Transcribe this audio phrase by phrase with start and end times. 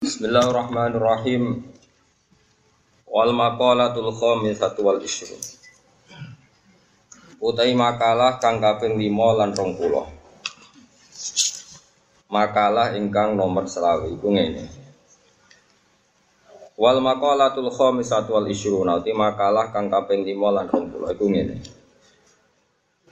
[0.00, 1.60] Bismillahirrahmanirrahim.
[3.04, 5.36] Wal maqalatul khamisatu wal ishrun.
[7.36, 12.32] Utai makalah kang kaping 5 lan 20.
[12.32, 14.72] Makalah ingkang nomor selawe iku ngene.
[16.80, 18.88] Wal maqalatul khamisatu wal ishrun.
[18.88, 21.60] Utai makalah kang kaping 5 lan 20 iku ngene.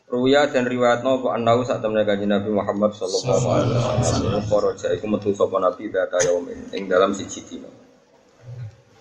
[0.09, 5.05] Ruya dan riwayat nopo anau saat temen kanjeng Nabi Muhammad sallallahu alaihi wasallam kharaja iku
[5.05, 7.69] metu sapa nabi data yaumin ing dalam siji dina.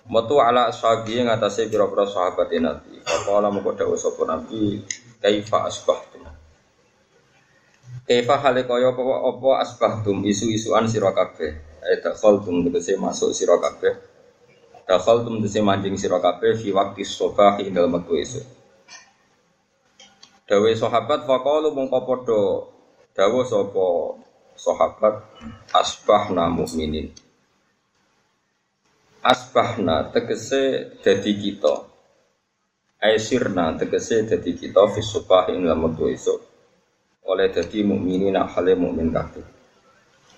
[0.04, 3.00] Metu ala ashabi ing atase pira-pira sahabat Nabi.
[3.00, 4.84] Faqala moko dawuh sapa nabi
[5.16, 6.28] kaifa asbahtum.
[8.04, 11.56] Kaifa hale kaya apa apa asbahtum isu-isuan sira kabeh.
[11.88, 13.96] Eh dakhaltum tegese masuk sira kabeh.
[14.84, 18.57] Dakhaltum tegese manjing sira kabeh fi waqti subah ing dalem wektu esuk.
[20.48, 22.42] Dawe sahabat faqalu mongko padha
[23.12, 24.16] dawuh sapa
[24.56, 25.20] sahabat
[25.76, 27.12] asbahna mukminin.
[29.20, 31.84] Asbahna tegese dadi kita.
[32.96, 36.40] Aisirna tegese dadi kita fi subah ing wektu esuk.
[37.28, 39.44] Oleh dadi mukminin hale mukmin kabeh.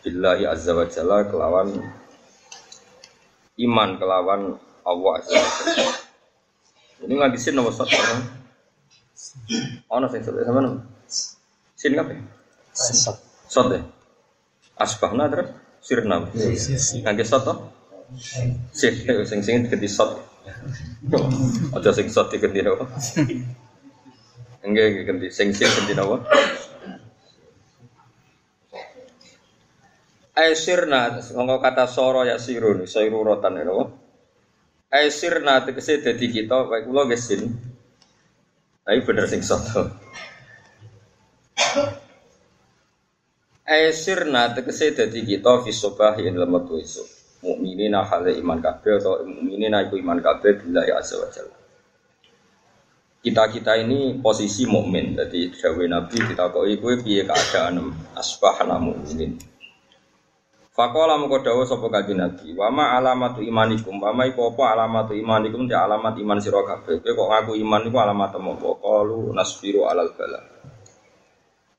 [0.03, 1.71] Billahi azza wa jalla kelawan
[3.62, 5.95] iman kelawan Allah azza wa jalla.
[7.06, 8.40] Ini nggak disin nomor satu.
[9.91, 10.77] Ono sing sot sama nang.
[11.77, 12.15] Sin kape?
[12.73, 13.17] Sot.
[13.49, 13.83] Sot deh.
[14.81, 15.49] Asbahna terus
[15.85, 16.25] sirna.
[17.05, 17.55] Kangge sot to?
[18.73, 18.93] Sih,
[19.29, 20.19] sing sing ganti sot.
[21.77, 22.87] Aja sing sot diganti apa?
[24.67, 26.17] Enggak, enggak ganti sing sing ganti apa?
[30.41, 33.67] Aisirna, ngomong kata soro ya sirun, sayru rotan ya,
[34.89, 37.61] Aisirna tegese dadi kita, baik kula gesin,
[38.91, 39.87] tapi bener sing soto.
[43.63, 47.07] Aisirna tegese dadi kita fi sobah ing wektu esuk.
[47.47, 51.55] Mukminina hale iman kabeh atau mukminina iku iman kabeh billahi azza wa jalla.
[53.23, 55.15] Kita-kita ini posisi mukmin.
[55.15, 59.39] Jadi dawuh Nabi kita kok iku piye keadaan asbahna mukminin.
[60.70, 65.19] Fakola mengko dawuh sapa kanjeng Nabi, wa ma alamatu imanikum, wa ma iku apa alamatu
[65.19, 67.03] imanikum te alamat iman sira kabeh.
[67.03, 68.69] Kowe kok ngaku iman iku alamat apa?
[68.78, 70.38] Qalu nasbiru alal bala.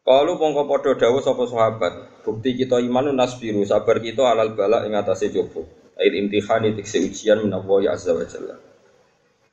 [0.03, 1.93] Qalu mongko padha dawuh sapa sahabat,
[2.27, 5.63] bukti kita iman nasbiru, sabar kita alal bala ing atase coba.
[5.95, 8.59] Air imtihani tikse ujian minallahi azza wa jalla.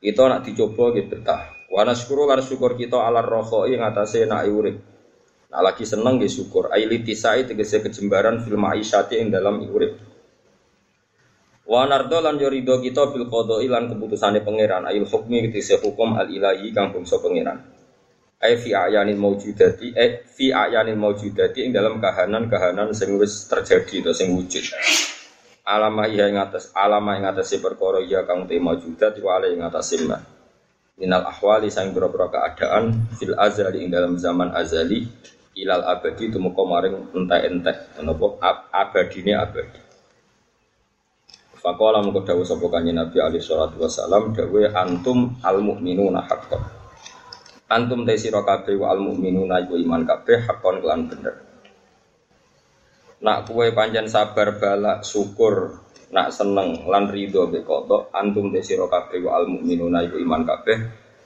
[0.02, 1.54] Kita nak dicoba gitu betah.
[1.70, 4.97] Wa syukur kita alal rokhoi ing atase nak urip.
[5.48, 6.68] Nah lagi seneng ya syukur.
[6.68, 9.96] Aili tisai tegese kejembaran film aisyati yang dalam urip.
[11.68, 14.84] Wa nardo lan yorido kita bil qadai lan keputusane pangeran.
[14.84, 17.64] Ail hukmi tegese hukum al ilahi kang bangsa pangeran.
[18.38, 24.14] Ai fi ayanil maujudati eh fi ayanil maujudati ing dalam kahanan-kahanan sing wis terjadi atau
[24.14, 24.62] sing wujud.
[25.68, 29.64] Alamah iya ing atas alamah ing atas perkara iya kang te maujudat wa ala ing
[29.64, 30.16] atas ma.
[30.96, 35.04] Minal ahwali sang boro keadaan fil azali ing dalam zaman azali
[35.58, 37.98] ilal abadi tumeka maring entek-entek.
[38.06, 38.26] Napa
[38.70, 39.80] abadine abadi.
[41.58, 44.30] Fakola mengko dawuh sapa kanjeng Nabi alaihi salatu wasalam
[44.78, 46.62] antum al mukminuna haqqan.
[47.68, 51.34] Antum te sira wa al mukminuna iku iman kabeh haqqan kelan bener.
[53.18, 55.82] Nak kue panjang sabar balak syukur
[56.14, 57.66] nak seneng lan ridho be
[58.14, 60.78] antum te sira wa al mukminuna iku iman kabeh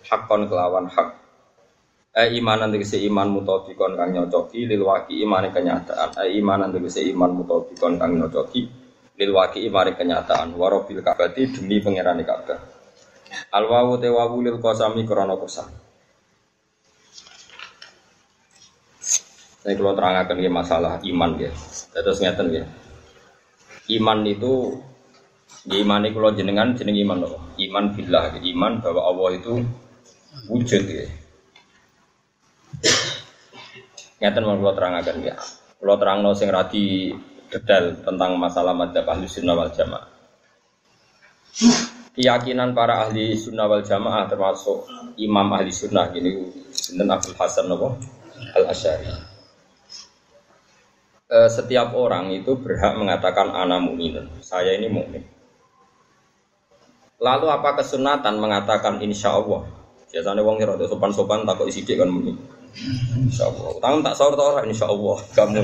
[0.08, 1.21] haqqan kelawan hak
[2.12, 6.12] Eh imanan tegese iman mutobikon kang nyocoki lil waki imane kenyataan.
[6.20, 8.68] Eh imanan tegese iman mutobikon kang nyocoki
[9.16, 10.52] lil waki imane kenyataan.
[10.52, 12.60] Warobil kabati demi pangerane Ka'bah.
[13.56, 15.72] Al wawu te wawu lil qasami krana qasam.
[19.64, 21.48] Saya kalau terangkan ya masalah iman ya.
[21.96, 22.64] Terus ngeten ya.
[23.88, 24.84] Iman itu
[25.64, 27.40] ya iman itu jenengan jeneng iman loh.
[27.56, 29.64] Iman billah, iman bahwa Allah itu
[30.52, 31.21] wujud ya
[34.22, 35.34] Ngeten mau kalau terangkan ya.
[35.82, 37.10] Kalau terang sing radi
[37.50, 40.06] detail tentang masalah madzhab ahli sunnah wal jamaah.
[42.14, 44.86] Keyakinan para ahli sunnah wal jamaah termasuk
[45.18, 46.38] imam ahli sunnah gini
[46.70, 47.98] sinten Abdul Hasan Nabi
[48.54, 49.10] al Asyari.
[51.26, 54.22] E, setiap orang itu berhak mengatakan ana mukmin.
[54.38, 55.26] Saya ini mukmin.
[57.18, 59.66] Lalu apa kesunatan mengatakan insya Allah?
[60.14, 62.61] Biasanya wong kira sopan-sopan takut isi kan mukmin.
[63.20, 63.76] Insya Allah.
[63.78, 65.16] Tangan tak sahur tau orang Insya Allah.
[65.36, 65.60] Kamu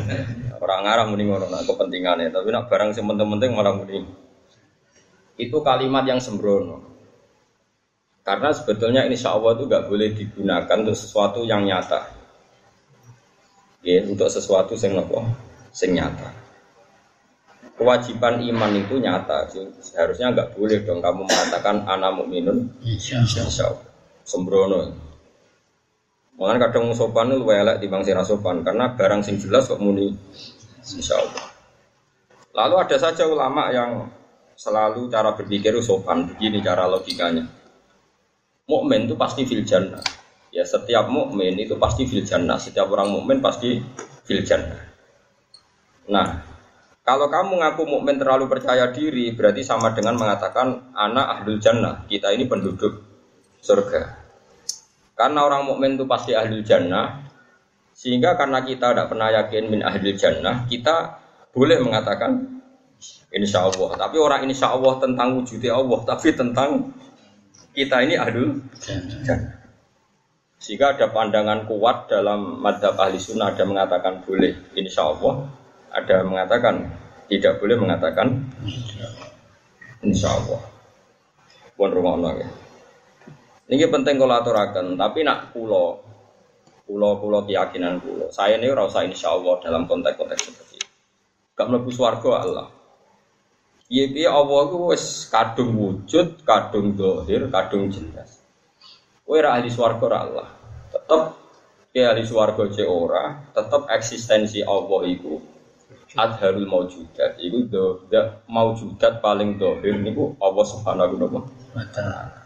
[0.61, 2.29] orang ngarah mending ngono nak kepentingannya.
[2.29, 4.05] Tapi nak barang yang penting-penting malah mending.
[5.41, 6.85] Itu kalimat yang sembrono.
[8.27, 12.13] Karena sebetulnya Insya Allah itu gak boleh digunakan untuk sesuatu yang nyata.
[13.81, 15.23] Ya, untuk sesuatu yang nopo,
[15.73, 16.29] sing nyata.
[17.79, 19.49] kewajiban iman itu nyata.
[19.79, 23.87] Seharusnya nggak boleh dong kamu mengatakan anak mukminun insya Allah.
[24.27, 25.08] Sembrono.
[26.39, 30.15] Makanya kadang sopan itu elek di bangsa sopan karena barang sing jelas kok muni
[30.87, 31.47] insya Allah.
[32.55, 34.07] Lalu ada saja ulama yang
[34.55, 37.43] selalu cara berpikir sopan begini cara logikanya.
[38.71, 40.03] Mukmin itu pasti fil jannah.
[40.55, 42.59] Ya setiap mukmin itu pasti fil jannah.
[42.63, 43.83] Setiap orang mukmin pasti
[44.23, 44.79] fil jannah.
[46.09, 46.29] Nah,
[47.03, 52.05] kalau kamu ngaku mukmin terlalu percaya diri, berarti sama dengan mengatakan anak ahlul jannah.
[52.05, 53.01] Kita ini penduduk
[53.65, 54.18] surga.
[55.19, 57.27] Karena orang mukmin itu pasti ahlul jannah,
[57.91, 61.19] sehingga karena kita tidak pernah yakin min ahlul jannah, kita
[61.51, 62.63] boleh mengatakan
[63.35, 63.99] insya Allah.
[63.99, 66.95] Tapi orang insya Allah tentang wujudnya Allah, tapi tentang
[67.75, 68.63] kita ini ahlul
[69.27, 69.59] jannah.
[70.59, 75.51] Sehingga ada pandangan kuat dalam madhab ahli sunnah ada mengatakan boleh insya Allah,
[75.91, 76.95] ada mengatakan
[77.27, 78.47] tidak boleh mengatakan
[80.03, 80.63] insya Allah.
[81.75, 82.68] Pun rumah ya.
[83.69, 86.01] Ini penting kalau aturakan, tapi nak pulau,
[86.89, 88.33] pulau pulau keyakinan pulau.
[88.33, 90.89] Saya ini rasa insya Allah dalam konteks-konteks seperti itu.
[91.53, 92.69] Gak melebu suarga Allah.
[93.93, 98.41] Iya iya Allah itu wes kadung wujud, kadung dohir, kadung jelas.
[99.29, 100.49] Kue ahli suarga Allah.
[100.89, 101.37] Tetap
[101.93, 105.45] ya ahli suarga ora, tetap eksistensi Allah itu
[106.17, 108.01] adharul maujudat itu do
[108.49, 112.38] maujudat paling dohir niku Allah subhanahu wa ta'ala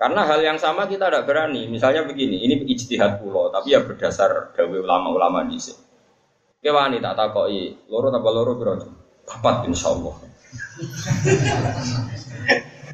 [0.00, 4.56] karena hal yang sama kita tidak berani misalnya begini ini ijtihad pulau tapi ya berdasar
[4.56, 5.76] dawe ulama-ulama di sini
[6.64, 8.72] kewani tak takoi loro tambah loro biro
[9.28, 10.16] papat insyaallah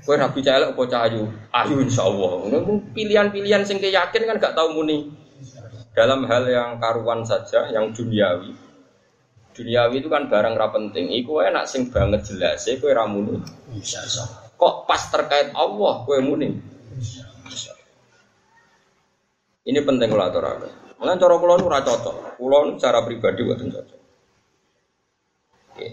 [0.06, 1.26] Kue rapi celek apa cahayu?
[1.50, 2.46] Ayu insya Allah.
[2.94, 5.10] Pilihan-pilihan sing yakin kan gak tahu muni.
[5.98, 8.54] Dalam hal yang karuan saja, yang duniawi,
[9.50, 11.10] duniawi itu kan barang ra penting.
[11.10, 13.42] Iku enak sing banget jelas, e kowe ra muni.
[14.54, 16.75] Kok pas terkait Allah kowe muni?
[19.66, 20.70] Ini penting kalau aturaken.
[21.02, 22.38] Mulane cara kula nu cocok.
[22.38, 24.00] Kula cara pribadi buatan cocok.
[25.74, 25.86] Oke.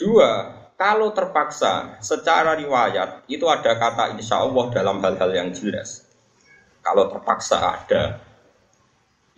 [0.00, 0.30] Dua,
[0.74, 6.08] kalau terpaksa secara riwayat itu ada kata insya Allah dalam hal-hal yang jelas.
[6.80, 8.22] Kalau terpaksa ada,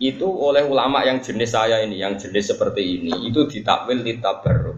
[0.01, 4.77] itu oleh ulama yang jenis saya ini, yang jenis seperti ini, itu ditakwil ditabaruk.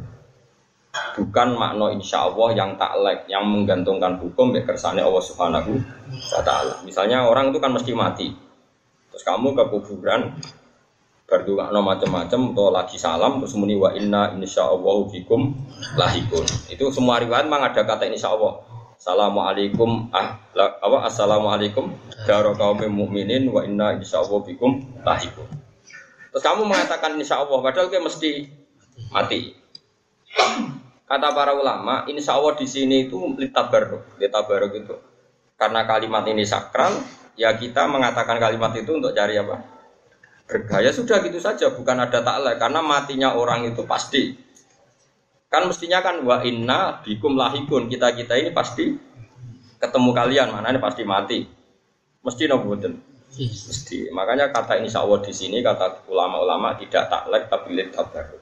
[1.14, 5.72] Bukan makna insya Allah yang taklek, yang menggantungkan hukum ya kersane Allah Subhanahu
[6.12, 6.82] wa Ta'ala.
[6.82, 8.28] Misalnya orang itu kan mesti mati,
[9.14, 10.34] terus kamu ke kuburan
[11.30, 15.54] berdua no macam-macam atau lagi salam terus muni wa inna insya Allah fikum
[15.94, 18.74] lahikun itu semua riwayat memang ada kata insya Allah
[19.04, 21.92] Assalamualaikum ah, apa Assalamualaikum
[22.24, 25.44] daro kaum mukminin wa inna insyaallah bikum lahikum.
[26.32, 28.48] Terus kamu mengatakan insya Allah padahal kayak mesti
[29.12, 29.60] mati.
[31.04, 34.96] Kata para ulama, insya Allah di sini itu litabaruk, litabaruk itu.
[35.60, 36.96] Karena kalimat ini sakral,
[37.34, 39.62] ya kita mengatakan kalimat itu untuk cari apa?
[40.44, 42.60] Bergaya sudah gitu saja, bukan ada taklek.
[42.60, 44.38] Karena matinya orang itu pasti.
[45.48, 48.98] Kan mestinya kan wa inna bikum lahikun kita kita ini pasti
[49.78, 51.46] ketemu kalian mana ini pasti mati.
[52.24, 52.74] Mesti nopo
[53.34, 54.14] Mesti.
[54.14, 58.42] Makanya kata ini Allah di sini kata ulama-ulama tidak taklek tapi lihat tabaruk.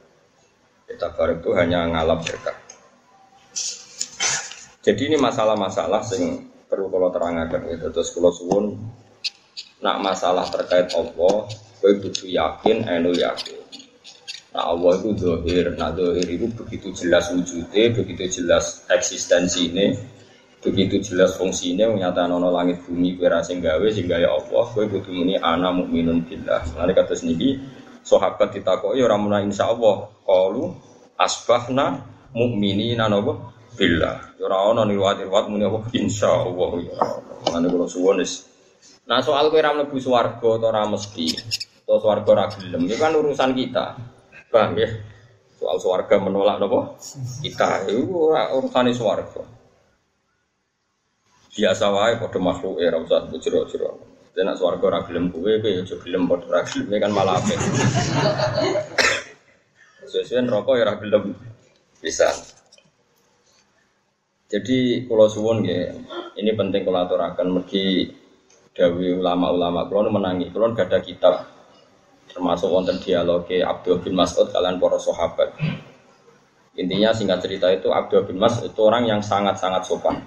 [0.91, 2.55] Tabaruk itu hanya ngalap berkah.
[4.81, 8.79] Jadi ini masalah-masalah sing perlu kalau terangkan itu terus kalau suwun
[9.83, 11.51] nak masalah terkait Allah,
[11.83, 13.59] gue butuh yakin, enu yakin.
[14.55, 19.97] Nah Allah itu dohir, nah dohir itu begitu jelas wujudnya, begitu jelas eksistensi ini,
[20.63, 24.87] begitu jelas fungsi ini, menyatakan nono langit bumi kue sing gawe sehingga ya Allah, kue
[24.87, 26.61] butuh ini ana mukminun billah.
[26.77, 27.59] Nanti kata sendiri,
[28.05, 30.71] sahabat orang muna insya Allah, kalu
[31.17, 34.35] asbahna mukmini nanobo billah.
[34.41, 36.95] Orang ono riwayat riwayat muni apa insya Allah ya.
[37.51, 38.47] Nanti kalau suwonis.
[39.07, 41.35] Nah soal kue ram lebu swargo atau ram mesti,
[41.83, 43.97] atau swargo ragilem, itu kan urusan kita.
[44.51, 44.89] Paham ya?
[45.57, 46.97] Soal suarga menolak nopo?
[47.43, 49.43] Kita itu urusan suarga.
[51.51, 53.99] Biasa wae pada makhluk era usah bujro-jero.
[54.31, 57.59] Dan nak suarga ora gelem kowe kowe aja gelem padha ora gelem kan malah apik.
[60.11, 61.35] Sesuai rokok ya ora gelem
[61.99, 62.31] bisa.
[64.51, 65.95] Jadi kalau suwon ya,
[66.35, 68.11] ini penting kalau aturakan mergi
[68.75, 69.87] dawi ulama-ulama.
[69.87, 71.47] Kalau menangi, kalau gak ada kitab
[72.27, 75.55] termasuk wonten dialog Abdul bin Mas'ud kalian para sahabat.
[76.75, 80.19] Intinya singkat cerita itu Abdul bin Mas'ud itu orang yang sangat-sangat sopan.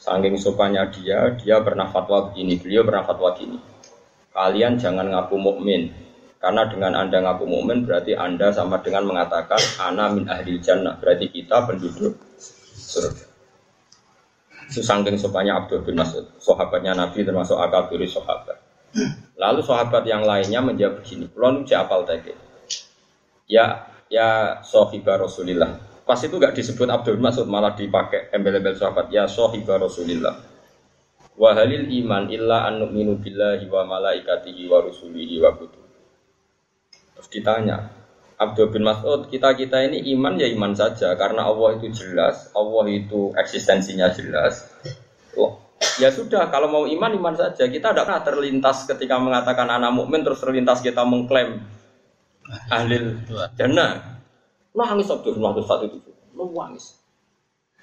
[0.00, 3.60] Saking sopannya dia, dia pernah fatwa begini, beliau pernah fatwa gini.
[4.32, 5.92] Kalian jangan ngaku mukmin
[6.40, 10.98] Karena dengan Anda ngaku mukmin berarti Anda sama dengan mengatakan ana min ahli jannah.
[10.98, 12.18] Berarti kita penduduk
[12.74, 13.31] surga.
[14.72, 18.56] Susangking sopanya Abdul bin Mas'ud, sahabatnya Nabi termasuk akabiri sahabat.
[19.36, 22.32] Lalu sahabat yang lainnya menjawab begini, "Kulon apal tadi."
[23.44, 25.76] Ya, ya sohibah Rasulillah.
[26.08, 29.12] Pas itu gak disebut Abdul bin Mas'ud, malah dipakai embel-embel sahabat.
[29.12, 30.40] Ya sohibah Rasulillah.
[31.36, 36.00] Wahalil iman illa an nu'minu billahi wa malaikatihi wa rusulihi wa kutubihi
[37.16, 37.76] Terus ditanya,
[38.42, 43.30] Abdul bin Mas'ud, kita-kita ini iman ya iman saja karena Allah itu jelas, Allah itu
[43.38, 44.66] eksistensinya jelas.
[45.38, 45.62] Oh,
[46.02, 47.70] ya sudah, kalau mau iman iman saja.
[47.70, 51.62] Kita tidak pernah terlintas ketika mengatakan anak mukmin terus terlintas kita mengklaim
[52.68, 53.22] ahli
[53.54, 54.18] jannah.
[54.74, 56.98] Nangis Abdul bin Mas'ud saat itu, nangis.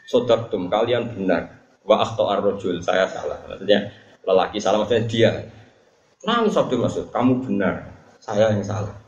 [0.10, 1.56] Sodatum, kalian benar.
[1.88, 3.40] Wa akhto arrojul, saya salah.
[3.48, 3.94] Maksudnya
[4.28, 5.32] lelaki salah, maksudnya dia.
[6.28, 7.88] Nangis Abdul Mas'ud, kamu benar,
[8.20, 8.99] saya yang salah.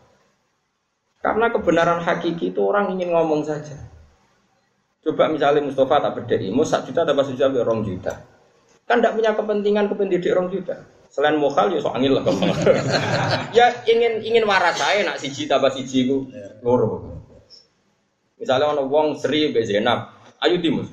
[1.22, 3.78] Karena kebenaran hakiki itu orang ingin ngomong saja.
[5.02, 8.14] Coba misalnya Mustafa tak berdiri, mau sak juta dapat juta orang juta.
[8.86, 10.76] Kan tidak punya kepentingan kependidik orang juta.
[11.12, 12.24] Selain mokal ya so angin lah
[13.58, 16.32] Ya ingin ingin waras saya nak siji tambah siji ku
[16.64, 17.22] loro.
[18.40, 20.90] Misalnya orang wong Sri be Zainab, ayo timus.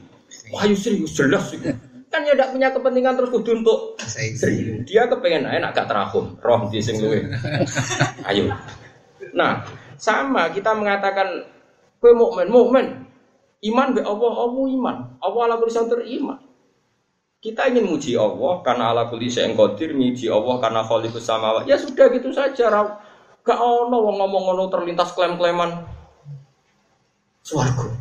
[0.53, 1.63] Wah, ayo Sri jelas sih.
[2.09, 4.85] Kan ya tidak punya kepentingan terus kudu untuk Sri.
[4.85, 7.25] Dia kepengen enak gak terahum, roh di sing luwe.
[8.29, 8.53] Ayo.
[9.37, 9.65] Nah,
[9.99, 11.45] sama kita mengatakan
[11.99, 12.87] kue mukmin, mukmin.
[13.59, 14.97] Iman be Allah, Allah iman.
[15.19, 15.75] Allah ala kulli
[16.23, 16.39] iman.
[17.39, 21.71] Kita ingin muji Allah karena ala kulli syai'in qadir, muji Allah karena khaliqus samawati.
[21.71, 22.71] Ya sudah gitu saja.
[23.43, 25.87] Gak ono wong ngomong ngono terlintas klaim-klaiman
[27.47, 27.95] swarga.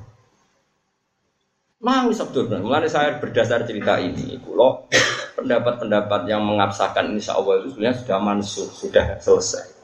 [1.78, 4.90] Mau Abdul Mulai saya berdasar cerita ini, kalau
[5.38, 9.77] pendapat-pendapat yang mengabsahkan insya Allah itu sebenarnya sudah mansuh, sudah selesai.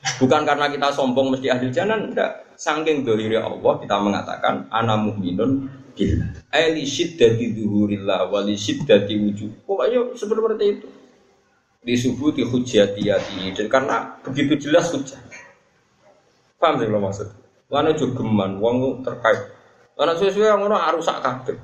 [0.00, 2.56] Bukan karena kita sombong mesti ahli jannah, enggak.
[2.56, 6.44] Saking dohiri Allah kita mengatakan ana mu'minun billah.
[6.52, 9.64] Aili syiddati dhuhurillah wa li syiddati wujud.
[9.64, 10.88] Pokoknya seperti itu.
[11.80, 15.16] Di subuh di hujatiyati dan karena begitu jelas hujah.
[16.60, 17.28] Paham sih lo maksud?
[17.72, 19.48] Lana jogeman, wong terkait.
[19.96, 21.56] Lana sesuai yang ngono arusak kabeh.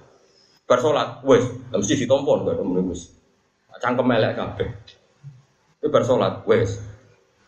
[0.64, 3.12] Bar salat, wes, mesti ditompon gak ada wis.
[3.76, 4.68] Cangkem elek kabeh.
[5.84, 6.02] Itu bar
[6.48, 6.80] wes,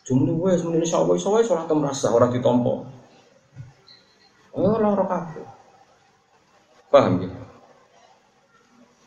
[0.09, 2.81] Jumlah gue semuanya insya Allah sholat merasa orang ditompo.
[4.57, 5.45] Oh, orang orang kafe.
[6.89, 7.29] Paham ya?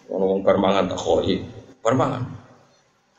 [0.07, 1.43] Orang orang bermangan tak koi,
[1.83, 2.23] bermangan.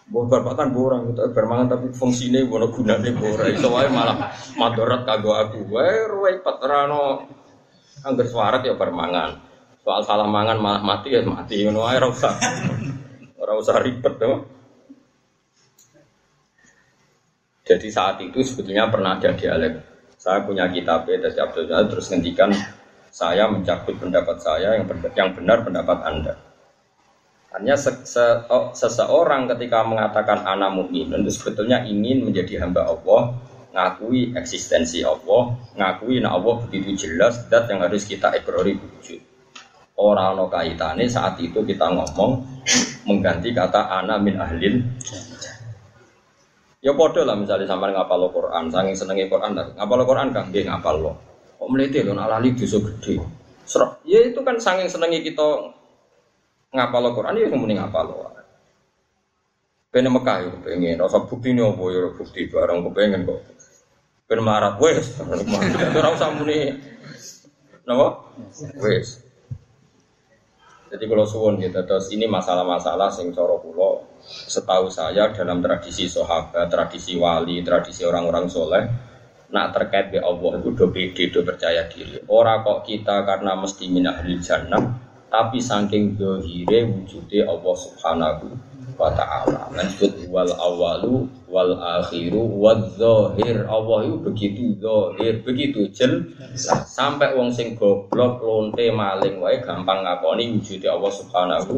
[0.07, 3.51] Buat berpakan borang, kita bermangan tapi fungsinya buat gunanya borang.
[3.51, 5.67] Itu wae malah madorat kagak aku.
[5.67, 7.27] Wae ruwet patrano
[8.07, 9.43] angger suarat ya bermangan.
[9.83, 11.67] Soal salah mangan malah mati ya mati.
[11.67, 14.52] Ngono wae usah ribet tuh.
[17.63, 19.73] Jadi saat itu sebetulnya pernah ada dialek.
[20.19, 22.51] Saya punya kitab dari Abdul Jalal terus ngendikan
[23.13, 26.33] saya mencabut pendapat saya yang yang benar pendapat Anda.
[27.53, 33.37] Hanya se se seseorang ketika mengatakan anak mukmin itu sebetulnya ingin menjadi hamba Allah,
[33.71, 39.21] ngakui eksistensi Allah, ngakui nah Allah begitu jelas dat yang harus kita ekrori wujud.
[39.93, 42.41] Orang no kaitannya saat itu kita ngomong
[43.05, 44.81] mengganti kata anak min ahlin
[46.83, 50.51] Ya podo lah misalnya sampai ngapal lo Quran, saking senengnya Quran, ngapal lo Quran kan
[50.51, 51.15] dia ngapal lo.
[51.55, 53.23] Kok meliti lo nalali dosa gede.
[53.63, 55.71] Serok, ya itu kan saking senengnya kita
[56.75, 58.17] ngapal lo Quran, ya mending ngapal lo.
[59.93, 60.97] Pengen Mekah ya, pengen.
[60.97, 63.45] Rasa bukti nih apa ya bukti barang pengen kok.
[64.25, 65.21] Pengen marah, wes.
[65.93, 66.73] Rasa usah muni.
[67.85, 68.25] Napa?
[68.81, 69.21] Wes.
[70.89, 73.92] Jadi kalau suwon gitu, terus ini masalah-masalah sing coro pulau.
[74.23, 78.83] Setahu saya dalam tradisi sahabat, tradisi wali, tradisi orang-orang soleh,
[79.53, 82.17] nak terkait be Allah itu do pede, do percaya diri.
[82.25, 84.97] Orang kok kita karena mesti minah jannah,
[85.29, 88.45] tapi saking dohire wujudnya Allah Subhanahu
[88.97, 89.69] wa taala.
[89.73, 93.65] Lanjut wal awalu wal akhiru wal zahir.
[93.69, 96.33] Allah itu begitu zahir, begitu jel
[96.89, 101.73] sampai wong sing goblok lonte maling wae gampang ngakoni wujudnya Allah Subhanahu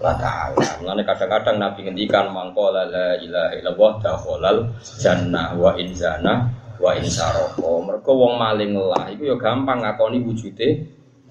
[0.00, 1.02] wa taala.
[1.04, 6.48] Kadang-kadang Nabi ngendikan mangkola la ilaha illallah dakhalal jannah wa inzana
[6.80, 7.84] wa insaroko.
[7.84, 10.84] Mergo wong maling lah iku ya gampang ngakoni wujudnya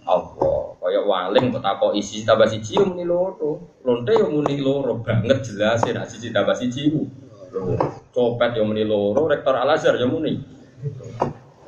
[0.03, 0.75] Allah.
[0.83, 3.79] Kaya waling takok isi tambah siji yo muni loro.
[3.87, 6.91] Lonte yo muni loro banget jelas ya nek siji tambah siji.
[8.13, 10.41] Copet yo muni loro, rektor Al Azhar yo muni.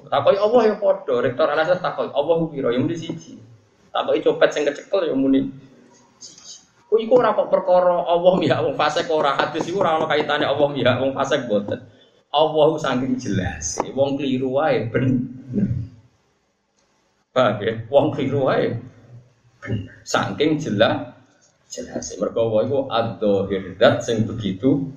[0.06, 3.39] Takoki Allah yo padha, rektor Al Azhar takoki Allah ku pira yo muni siji.
[3.94, 5.48] Takoki copet sing kecekel yo muni
[6.95, 10.47] Oh iku ora kok perkara Allah mihak wong fasik ora hadis iku ora ana kaitane
[10.47, 11.83] Allah mihak wong fasik boten.
[12.31, 13.83] Allah saking jelas.
[13.91, 15.27] Wong keliru wae ben.
[17.35, 17.83] Paham ya?
[17.91, 18.79] Wong keliru wae
[19.59, 19.91] ben.
[20.07, 21.19] Saking jelas
[21.67, 22.15] jelas.
[22.15, 24.87] Mergo wae iku adzahir dat sing begitu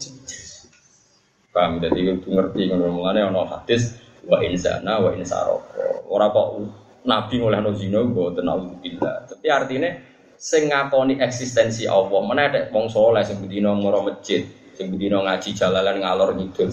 [1.50, 6.06] Paham dadi kudu ngerti ngono mulane ana hadis wa insana wa insaroko.
[6.14, 6.62] Ora kok
[7.02, 9.34] nabi ngolehno zina mboten naudzubillah.
[9.34, 9.90] Tapi artinya
[10.38, 12.22] sing ngakoni eksistensi Allah.
[12.22, 14.46] Mana ada wong saleh sing bedina mara masjid,
[14.78, 16.70] sing bedina ngaji jalalan ngalor ngidul.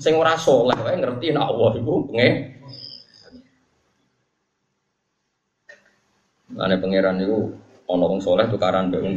[0.00, 2.30] Sing ora saleh wae ngerti nek Allah iku nge
[6.54, 7.50] Ane pangeran itu
[7.90, 9.14] ono wong soleh tukaran mbek wong.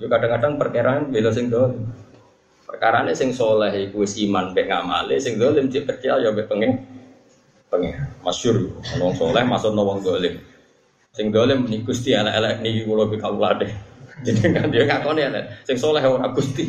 [0.00, 1.84] Yo kadang-kadang perkiraan beda sing dolim.
[2.64, 6.80] Perkarane sing soleh iku wis iman mbek ngamale, sing dolim cek percaya ya mbek pengen
[7.68, 8.08] pengen.
[8.24, 10.40] Masyhur wong soleh no wong dolim.
[11.16, 13.68] Sing dolim ning Gusti elek-elek niki kula bi.
[14.26, 15.44] Jadi kan dia ngakoni elek.
[15.64, 16.64] Sing soleh ora Gusti.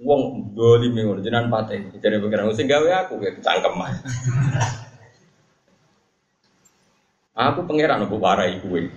[0.00, 1.76] Wong dolim ngono jenengan pate.
[2.00, 3.90] Jadi pengiran sing gawe aku ya cangkem mah.
[7.40, 8.92] Aku pangeran apa warai kuwe.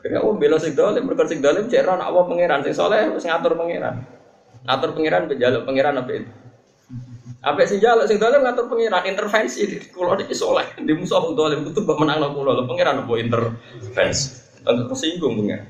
[0.00, 3.28] Akhirnya oh bela sing dolim, mereka sing dolim cek nak apa pangeran, sing soleh sing
[3.28, 4.00] ngatur pangeran.
[4.64, 6.30] Ngatur pangeran bejaluk pangeran apa itu?
[7.40, 11.32] Apa sing jaluk sing dolim ngatur pangeran intervensi di kulo iki soleh, di musuh wong
[11.32, 14.28] dolim kudu mbok menang kulo lho pangeran apa intervensi.
[14.60, 15.68] Tentu tersinggung pangeran.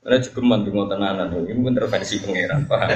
[0.00, 2.88] Karena jegeman dungo tenanan, ini intervensi pangeran, paham?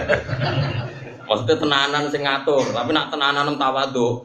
[1.29, 4.25] Maksudnya tenanan sing ngatur, tapi nak tenanan tawadu,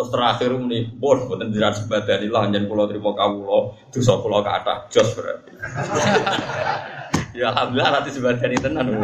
[0.00, 4.48] Terus terakhir ini, bos, buatan jiran sebadani lah, jangan pulau terima kawulo, dosa pulau ke
[4.48, 5.52] atas, jos berarti.
[7.36, 8.96] ya alhamdulillah nanti sebadani tenan.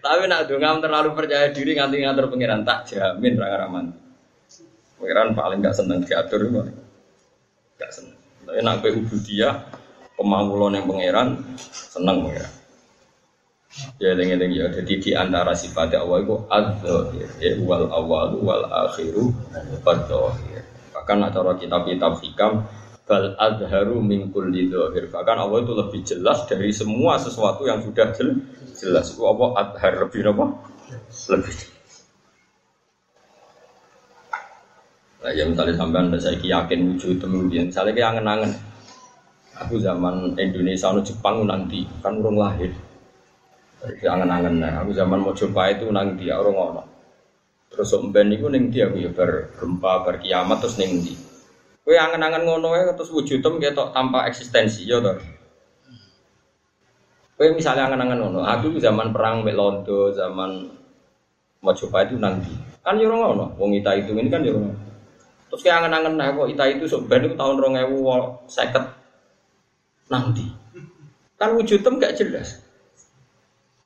[0.00, 3.86] Tapi nak dongam terlalu percaya diri nganti ngatur pengiran tak jamin ranga raman.
[4.96, 6.60] Pengiran paling gak seneng diatur itu,
[7.80, 8.16] gak seneng.
[8.44, 8.80] Tapi nak
[9.24, 9.48] dia
[10.16, 11.28] pemawulon yang pengiran
[11.72, 12.52] seneng pengiran.
[14.02, 14.66] Ya lengi-lengi ya.
[14.68, 19.30] Jadi di antara sifat Allah itu adzahir, ya wal awal wal akhiru
[19.86, 20.64] adzahir.
[20.90, 22.66] Bahkan cara kitab-kitab hikam
[23.06, 25.08] bal adharu min kulli dhahir.
[25.08, 28.42] Bahkan Allah itu lebih jelas dari semua sesuatu yang sudah jelas.
[28.80, 30.56] Itu apa adhar lebih apa?
[31.28, 31.56] Lebih.
[35.20, 38.56] Nah, ya misalnya sampean saya yakin wujud temu misalnya kayak angen-angen.
[39.60, 42.72] Aku zaman Indonesia no Jepang nanti kan urung lahir.
[43.84, 46.82] Angen-angen nah, aku zaman mau coba itu nang dia orang ngono.
[47.68, 51.12] Terus mben niku dia aku ya ber gempa ber kiamat terus ning ndi.
[51.84, 55.04] Angen-angen ngono ya terus wujudem ketok tanpa eksistensi ya.
[57.40, 60.60] Kowe misalnya angen-angen ngono, aku zaman perang mek Londo, zaman
[61.64, 62.52] coba itu nang ndi.
[62.84, 64.60] Kan yo ngono, wong ita itu ini kan yo
[65.48, 68.44] Terus kayak angen-angen nah kok ita itu sok ben itu tahun 2050
[70.12, 70.52] nang ndi.
[71.40, 72.60] Kan wujudem gak jelas.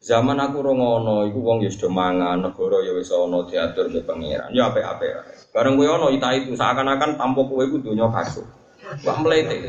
[0.02, 4.50] Zaman aku rongono, iku wong ya sudah mangan, negara ya wis ana diatur ke pangeran.
[4.50, 5.14] Ya apik-apik.
[5.54, 8.42] Bareng kowe ana ita itu seakan-akan tanpa kowe iku donya kacau.
[9.06, 9.62] Wah mlete.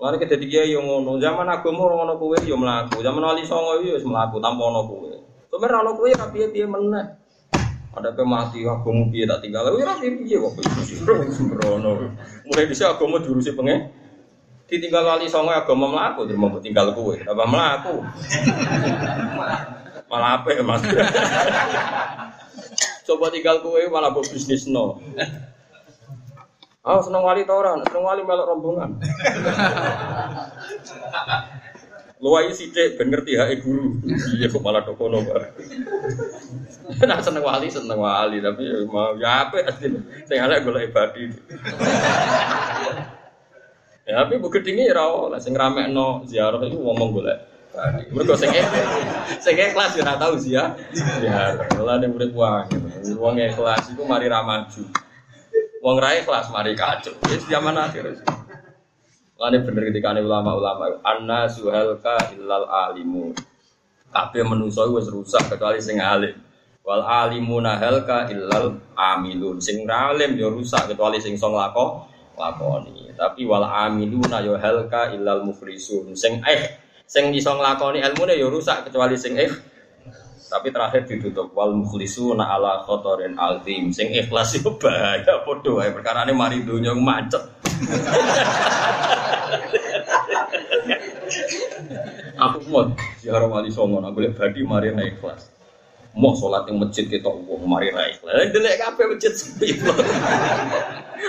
[0.00, 3.84] Lalu kita tiga yang ngono, zaman aku mau ngono kowe yo melaku, zaman wali songo
[3.84, 5.12] yo melaku tanpa ono kowe.
[5.52, 7.20] Sebenarnya ono kowe tapi dia meneh.
[7.92, 10.56] Ada pe mati aku mau piye tak tinggal, rapi piye kok
[11.36, 12.16] sembrono.
[12.48, 13.92] Mulai bisa aku mau diurusi pengen
[14.70, 18.06] ditinggal wali songo agama melaku terus mau tinggal kue apa melaku
[20.06, 20.80] malah ya mas.
[23.10, 25.02] Coba tinggal kue malah bisnis no
[26.80, 28.96] Oh, seneng wali tau orang, seneng wali melok rombongan.
[32.20, 33.96] Luwai sidik ben ngerti hake guru.
[34.36, 35.44] Iya kok malah dokono bar.
[37.00, 40.04] Nah seneng wali seneng wali tapi ya mau ya apa asline.
[40.28, 41.24] Sing elek golek ibadi.
[44.10, 47.38] Ya, tapi bu gedinge ya ora oleh sing ramekno ziarah iku ngomong golek.
[48.10, 48.50] Mergo sing
[49.38, 50.74] sing kelas ya ora tau sih ya.
[51.22, 52.66] Ya, malah ning urip wae.
[53.14, 54.42] Wong kelas iku mari ra.
[55.80, 57.16] Wong ra kelas mari kacau.
[57.24, 58.20] Wis zaman akhir.
[59.40, 63.32] Lane bener ketika ulama-ulama anna suhalka illal alimu.
[64.12, 66.36] Kabeh menungso wis rusak kecuali sing alim.
[66.84, 69.56] Wal alimuna halka illal amilun.
[69.64, 72.04] Sing alim ya rusak kecuali sing song lako
[72.36, 73.16] lakoni.
[73.16, 76.12] Tapi wal amiluna yo halka illal muflisun.
[76.12, 76.76] Sing eh
[77.08, 79.48] sing iso nglakoni ilmune yo rusak kecuali sing eh
[80.50, 86.26] tapi terakhir ditutup wal mukhlisuna ala khotorin altim sing ikhlas yo bahaya padha wae perkara
[86.26, 87.46] ini mari donya macet.
[92.40, 92.90] Aku mau
[93.22, 95.59] ziarah wali songo nak boleh badi mari naik kelas
[96.14, 99.78] mau sholat yang masjid kita uang mari naik lah delek kafe masjid sepi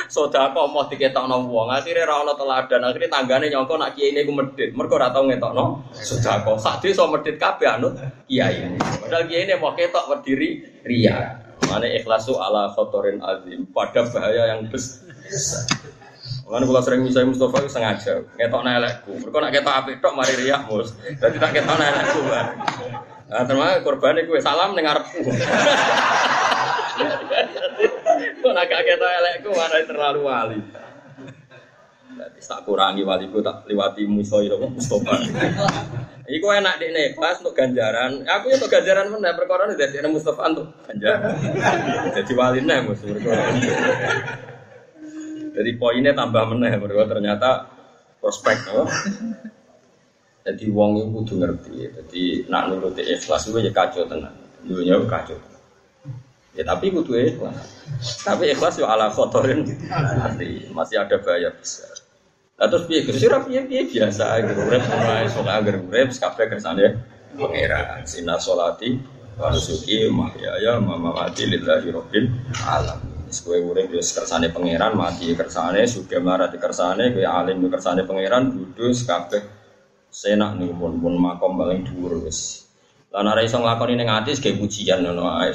[0.07, 4.31] Sodako mau diketokno wong, akhirnya ra ono teladan, akhirnya tanggane nyongko nak kiai ini ku
[4.31, 4.71] medit.
[4.71, 6.55] Mergo ora tau ngetokno sodako.
[6.59, 8.71] Sak desa medit kabeh anut kiai.
[8.79, 11.43] Padahal kiai ini mau ketok berdiri ria.
[11.67, 15.03] Mana ikhlasu ala khotorin azim pada bahaya yang besar.
[16.51, 19.11] Mana kalau sering misalnya Mustafa itu sengaja ngetok nelekku.
[19.23, 20.91] Mereka nak ketok api tok mari riak mus.
[21.19, 22.21] Jadi tak ketok nelekku.
[23.31, 25.23] Nah, termasuk korban itu salam dengar arepku.
[28.43, 30.59] Kok nak ketok nelekku mana terlalu wali.
[32.11, 35.15] Jadi tak kurangi waliku tak lewati musuh itu Mustafa.
[36.27, 38.27] Iku enak deh nih, pas untuk ganjaran.
[38.27, 41.31] Aku itu ganjaran mana perkara ini dari Mustafa untuk ganjaran.
[42.11, 43.15] Jadi wali nih musuh
[45.51, 47.71] Jadi poinnya tambah meneh mereka ternyata
[48.19, 48.87] prospek oh.
[50.41, 51.73] Jadi wong itu kudu ngerti.
[51.85, 54.33] Jadi nak nuruti ikhlas itu ya kacau tenang.
[54.65, 55.37] Dunia kacau.
[56.57, 57.61] Ya tapi kudu ikhlas.
[58.25, 59.61] Tapi ikhlas yo ala kotorin
[60.73, 61.93] masih ada bahaya besar.
[62.57, 64.61] Nah, terus piye Gus ora piye biasa gitu.
[64.65, 66.85] Urip mulai sok agar urip kabeh kersane
[67.37, 68.01] pangeran.
[68.09, 68.97] Sina solati
[69.37, 72.25] wa nusuki mahyaya mamati lillahi rabbil
[72.65, 73.29] alamin.
[73.31, 79.07] Kowe urip yo kersane pangeran, mati kersane, sugih marati kersane, kowe alim kersane pangeran, kudus
[79.07, 79.60] kabeh
[80.11, 82.67] senak nih pun pun makom paling dhuwur wis.
[83.11, 85.51] Lah nek iso nglakoni ning ati ge pujian ngono ae.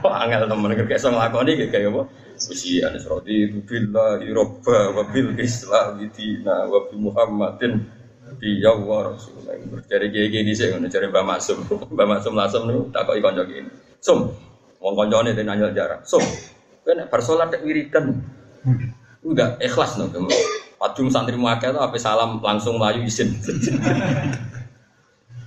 [0.00, 2.02] Kok angel temen kek iso nglakoni kaya apa?
[2.40, 7.72] Pujian rodi billahi robba wa bil islam dina wa bi muhammadin
[8.40, 9.56] bi ya wa rasulullah.
[9.84, 11.58] Kiai kiai dhisik ngono jare Mbak Maksum.
[11.96, 13.68] Mbak Maksum langsung niku takoki kanca kene.
[14.00, 14.32] Sum,
[14.80, 16.00] wong kancane den nanya jarak.
[16.08, 16.24] Sum,
[16.80, 18.24] kowe nek bar salat wiridan.
[19.20, 20.08] Enggak ikhlas no.
[20.84, 23.32] Padung santri muakeh itu apa salam langsung melayu izin.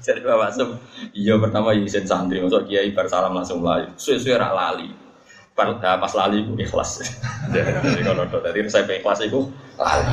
[0.02, 0.82] Jadi Bapak Sum,
[1.14, 3.86] iya pertama izin santri, masuk kiai bar salam langsung melayu.
[4.02, 4.90] Suwe-suwe rak lali.
[5.54, 7.06] Pas, nah, pas lali itu ikhlas.
[7.54, 9.46] Jadi kalau tadi saya ikhlas itu
[9.78, 10.10] lali.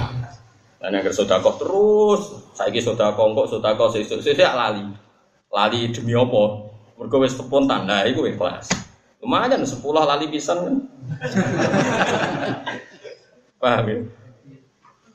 [0.76, 4.84] Dan yang sodakoh terus, saya kira sodakoh kok sodakoh sesuk sesuk lali.
[5.48, 6.68] Lali demi apa?
[7.00, 8.68] Mereka wis spontan, nah itu ikhlas.
[9.24, 10.76] Lumayan sepuluh lali pisang kan.
[13.64, 13.98] Paham ya?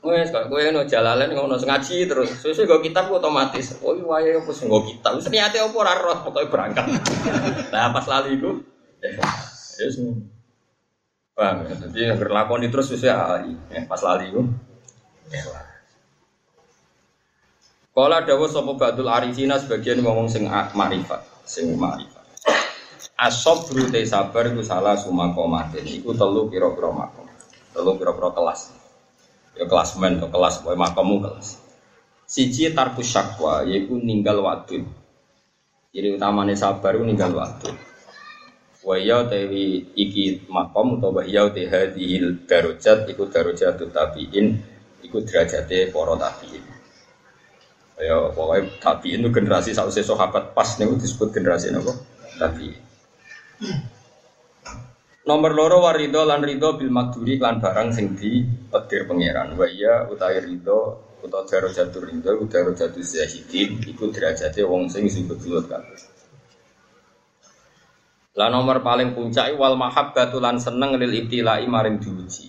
[0.00, 2.32] Wes kok kowe ngono jalalan ngono ngaji terus.
[2.40, 3.76] Sesuk go kitab otomatis.
[3.84, 5.20] Oh iya wae opo sing go kitab.
[5.20, 6.88] Wis niate opo ora roh pokoke berangkat.
[7.72, 8.64] Lah pas lali iku
[9.04, 10.00] yes.
[11.36, 11.76] Paham ya?
[11.76, 13.44] Jadi yang berlakoni terus wis ya
[13.84, 14.40] pas lali iku.
[17.92, 22.24] Kala dawuh sapa Badul Arifina sebagian ngomong sing marifat, sing marifat.
[23.20, 25.84] Asob brute sabar iku salah sumakomatin.
[25.84, 27.28] Iku telu pira-pira makom.
[27.76, 28.79] Telu pira-pira kelas
[29.58, 31.58] ya kelas men atau kelas boy makamu kelas
[32.26, 34.86] siji tarkus syakwa yaitu ninggal waktu
[35.90, 37.70] jadi utamanya sabar itu ninggal waktu
[38.80, 44.56] Waya tewi iki makom atau waya te hadhil darajat iku darajat tabiin
[45.04, 46.64] iku derajate para tabiin.
[48.00, 51.92] Ya pokoknya tabiin itu generasi sausé sahabat pas niku disebut generasi napa?
[52.40, 52.80] Tabiin.
[55.20, 58.40] Nomor loro warido lan rido bil makduri lan barang sing di
[58.72, 59.52] petir pangeran.
[59.52, 65.28] Wa iya utawi rido utawa jatuh rido utawa jatuh zahidin iku derajate wong sing sing
[65.28, 66.00] bedulut kabeh.
[68.40, 72.48] Lah nomor paling puncak wal mahabbatu lan seneng lil ibtilai maring diuji.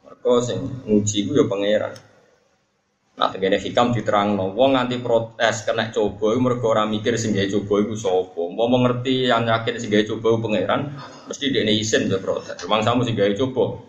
[0.00, 1.92] Mergo sing nguji ku ya pangeran.
[3.16, 7.48] Nah, tegene hikam diterangno, wong nganti protes kena coba iku mergo ora mikir sing gawe
[7.48, 8.42] coba iku sapa.
[8.52, 12.60] Mau mengerti yang yakin sing gawe coba pangeran, mesti dekne isin ya protes.
[12.68, 13.80] Mangsamu sing gawe coba.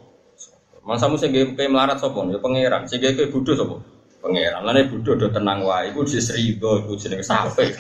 [0.87, 2.23] Mangsamu sing gawe melarat sapa?
[2.31, 2.87] Ya pangeran.
[2.87, 3.75] Sing gawe bodho sapa?
[4.23, 4.63] Pangeran.
[4.63, 7.27] Lane bodho do tenang wae iku disrido iku jenenge.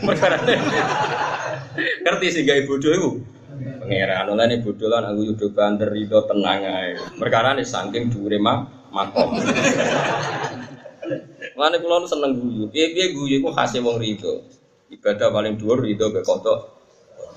[0.03, 0.51] Perkarane.
[2.03, 3.09] Ngerti sing gawe bodho iku?
[3.87, 4.35] Pangeran.
[4.35, 6.99] Lane bodho lan aku yudo banter rido tenang ae.
[7.15, 9.31] Perkarane saking dhuwure makom.
[11.57, 12.69] Mulane kula seneng guyu.
[12.69, 14.45] Piye-piye guyu iku khase wong rido.
[14.93, 16.77] Ibadah paling dhuwur rido ke kodok.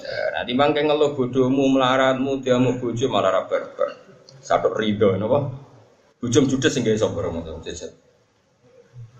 [0.05, 3.97] Nah, timbang keng ngeluh bodohmu, melaratmu, dia mau bojo malah ra barbar.
[4.45, 5.49] Satu rido napa?
[6.21, 7.97] Bujum judes sing gawe sapa ramo jajan.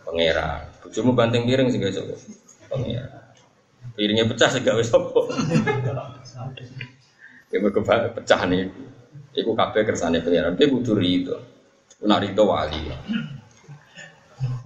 [0.05, 0.69] Pangeran.
[0.85, 2.13] Bojomu banting piring sing gawe sapa?
[2.69, 3.25] Pangeran.
[3.97, 5.21] Piringnya pecah sing gawe sapa?
[7.49, 8.69] Ya mergo pecah nih.
[9.33, 10.61] Iku kabeh kersane pangeran.
[10.61, 11.41] Dia kudu rido.
[12.05, 12.85] Nak rido wali.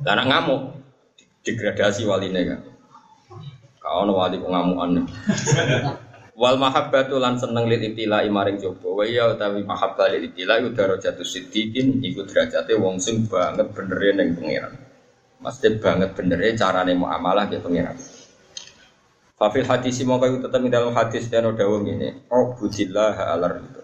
[0.04, 0.60] Lah anak ngamuk
[1.44, 2.60] degradasi waline kan.
[3.78, 5.04] Kau no wali kok ngamukan.
[6.34, 8.90] Wal mahabbatu lan seneng lil ibtila maring coba.
[8.90, 14.08] Wa ya utawi mahabbah lil ibtila iku darajatu siddiqin iku derajate wong sing banget benere
[14.18, 14.74] ning pangeran.
[15.38, 17.94] Mesti banget benere carane muamalah ke pangeran.
[19.38, 22.26] Fafil hadis mau kayu tetap dalam hadis dan dawuh ngene.
[22.26, 23.83] Ubudillah ala ridho.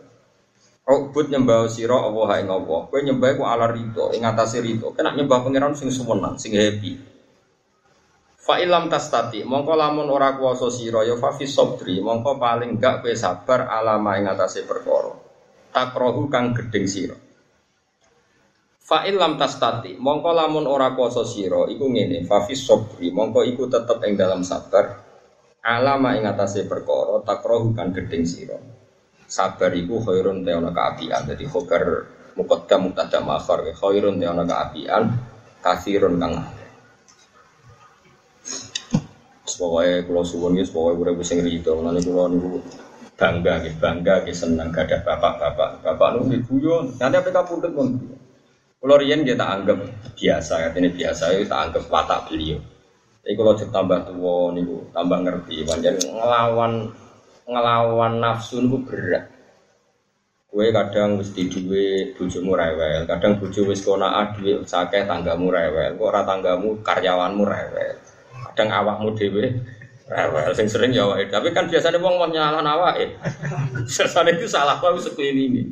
[0.88, 2.80] Ubud nyembah sira Allah ing Allah.
[2.88, 4.90] Kowe nyembah ku ala ridho ing atase ridho.
[4.96, 6.98] Kena nyembah pangeran sing suwenan, sing happy.
[8.40, 11.46] Fa ilam tastati, mongko lamun ora kuwasa sira ya fa fi
[12.00, 15.12] mongko paling gak kowe sabar alama ing atase perkara.
[15.70, 17.14] Takrohu kang gedeng sira.
[18.80, 22.56] Fa ilam tastati, mongko lamun ora kuwasa sira iku ngene, fa fi
[23.14, 24.98] mongko iku tetep ing dalam sabar
[25.60, 28.79] alama ing atase perkara takrohu kang gedeng sira.
[29.30, 35.06] Sabar iku khairun te ana kaapian, dadi khobar muqaddam mubtada ma'khar khairun te ana kaapian,
[35.62, 36.34] kasirun kang
[39.60, 41.68] Pokoknya kalau suwon ya, pokoknya gue bisa ngeri itu.
[41.84, 42.64] Nanti kalau niku
[43.20, 45.84] bangga, gitu, bangga, gitu, senang gak ada bapak-bapak.
[45.84, 46.96] Bapak nu guyon.
[46.96, 47.88] Nanti apa kamu pun.
[48.80, 49.84] Kalau Rian kita anggap
[50.16, 52.56] biasa, ini biasa, kita anggap watak beliau.
[53.20, 55.68] Tapi kalau tambah tua, niku tambah ngerti.
[55.68, 56.88] Panjang ngelawan
[57.48, 59.24] ngelawan nafsu niku berat.
[60.50, 66.08] Kue kadang mesti duwe bojomu rewel, kadang bojo wis kona duwe sakeh tanggamu rewel, kok
[66.10, 67.94] ora tanggamu karyawanmu rewel
[68.50, 69.56] kadang awakmu dhewe
[70.10, 73.14] rewel sing sering ya awake tapi kan biasanya wong mau nyalah awake
[73.94, 75.64] sesane itu salah kau seperti ini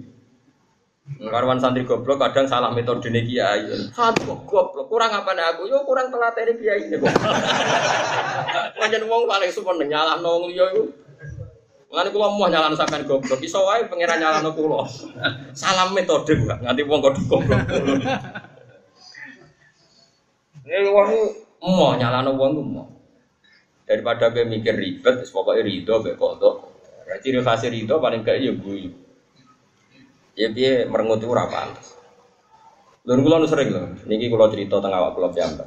[1.08, 3.64] Karwan santri goblok kadang salah metode nih kiai.
[3.96, 5.64] Satu goblok kurang apa nih aku?
[5.64, 6.84] Yo kurang telat ini kiai.
[8.84, 10.68] Wajan wong paling support nyalah nong liyo
[11.88, 11.94] itu.
[11.96, 13.40] Mengenai kulo mau nyalah sampai goblok.
[13.40, 14.84] Iso wae pangeran nong kulo.
[15.56, 17.60] Salah metode gak nganti wong kok goblok.
[20.68, 21.08] Ini wong
[21.58, 22.86] Mau nyalano wong mau.
[23.88, 26.70] Daripada gue mikir ribet, pokoknya rido gue kodok.
[27.24, 28.92] Ciri khas rido paling kayak ya gue.
[30.38, 31.72] Ya dia merengut itu rapan.
[33.08, 33.90] Lalu kulo sering loh.
[34.06, 35.66] Niki kulo cerita tengah awak kulo piyambak.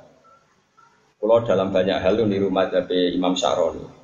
[1.19, 4.00] Kulo dalam banyak hal di rumah tapi Imam Syaroni.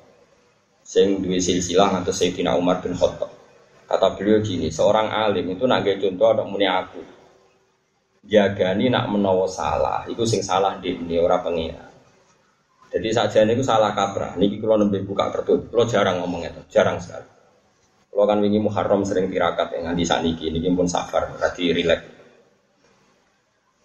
[0.88, 3.28] Sing dua silsilah atau Sayyidina Umar bin Khattab.
[3.84, 7.18] Kata beliau gini, seorang alim itu nak contoh ada muni aku
[8.28, 11.84] jagani nak menawa salah, itu sing salah di ini orang pengira.
[12.88, 14.36] Jadi saja ini salah kaprah.
[14.40, 17.24] Niki kalau nembe buka kartu, lo jarang ngomong itu, jarang sekali.
[18.08, 22.16] Kalau kan wingi Muharram sering tirakat yang di saat niki, pun safar, berarti rileks.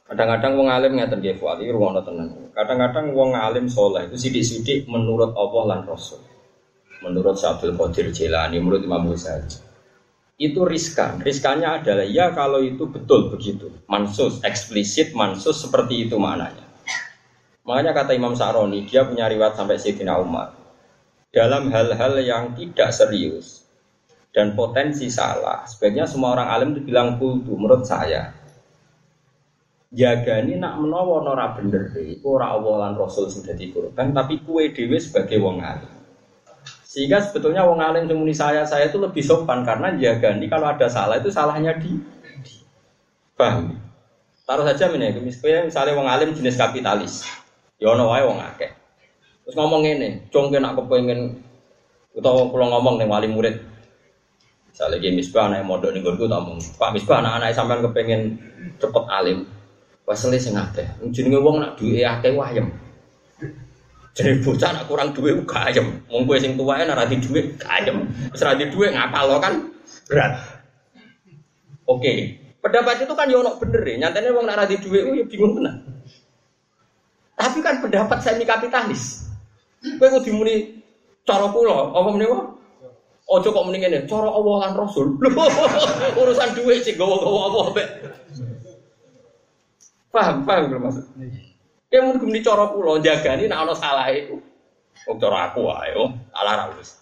[0.03, 2.51] Kadang-kadang wong alim ngeten nggih fuat iki ruwono tenan.
[2.51, 6.32] Kadang-kadang wong alim soleh itu sidik-sidik menurut Allah lan Rasul.
[7.03, 9.73] Menurut Syabdul Qadir Jilani, menurut Imam Ghazali
[10.43, 11.21] itu riskan.
[11.21, 13.69] Riskannya adalah ya kalau itu betul begitu.
[13.85, 16.65] Mansus, eksplisit mansus seperti itu maknanya.
[17.63, 20.51] Makanya kata Imam Sa'roni, dia punya riwayat sampai Sayyidina Umar.
[21.31, 23.63] Dalam hal-hal yang tidak serius
[24.35, 28.35] dan potensi salah, sebaiknya semua orang alim itu bilang kultu menurut saya.
[29.93, 34.97] Jaga ini nak menawa nora bener deh, ora awalan Rasul sudah dikurban, tapi kue dewi
[34.97, 35.92] sebagai wong alim.
[36.93, 40.85] Sehingga sebetulnya wong alim semuni saya saya itu lebih sopan karena jaga ini kalau ada
[40.85, 41.89] salah itu salahnya di,
[42.45, 42.61] di.
[44.43, 47.25] Taruh saja ini, misalnya misalnya wong alim jenis kapitalis,
[47.81, 48.69] ya ono wae wong akeh.
[49.41, 51.41] Terus ngomong ini, cong kena kepengen
[52.13, 53.57] atau kalau ngomong nih wali murid,
[54.69, 58.21] misalnya gini misbah anak modal nih gue ngomong, Pak misbah anak-anak sampean kepengen
[58.77, 59.47] cepet alim,
[60.03, 62.82] pas selesai ngate, jenenge wong nak duit akeh wayem.
[64.13, 65.97] Jadi bocah nak kurang duit gak ayem.
[66.05, 68.05] Wong kowe sing tuwae ora di duit gak ayem.
[68.29, 69.73] Wis duit ngapal lo kan
[70.05, 70.37] berat.
[71.89, 72.37] Oke.
[72.61, 73.95] Pendapat itu kan yo ono bener ya.
[74.05, 75.81] Nyatane wong nak ora di duit ya bingung tenan.
[77.33, 79.25] Tapi kan pendapat semi kapitalis.
[79.97, 80.77] Kowe kudu muni
[81.25, 82.29] cara kula, apa wae?
[83.23, 85.15] Ojo kok mending ngene, cara Allah lan Rasul.
[86.21, 87.83] Urusan duit sih gowo-gowo apa
[90.13, 91.05] Paham, paham belum maksud?
[91.93, 94.41] Ya mungkin gumni cara kula jagani nek ana salah iku.
[95.05, 96.97] Wong cara aku oh, salah ra wis.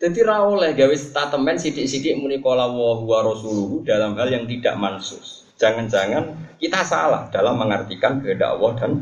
[0.00, 5.44] Jadi ra oleh gawe statement sidik-sidik muni huwa rasuluhu dalam hal yang tidak mansus.
[5.60, 8.92] Jangan-jangan kita salah dalam mengartikan kehendak Allah dan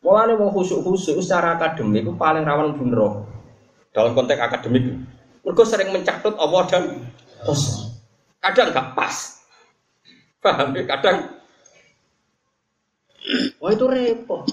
[0.00, 3.28] Mulane wong khusuk-khusuk secara akademik itu paling rawan bunro
[3.92, 4.96] dalam konteks akademik.
[5.44, 7.04] Mereka sering mencatut Allah dan.
[8.40, 9.44] Kadang gak pas.
[10.40, 10.88] Paham ya?
[10.88, 11.39] Kadang
[13.60, 14.46] Wah itu repot.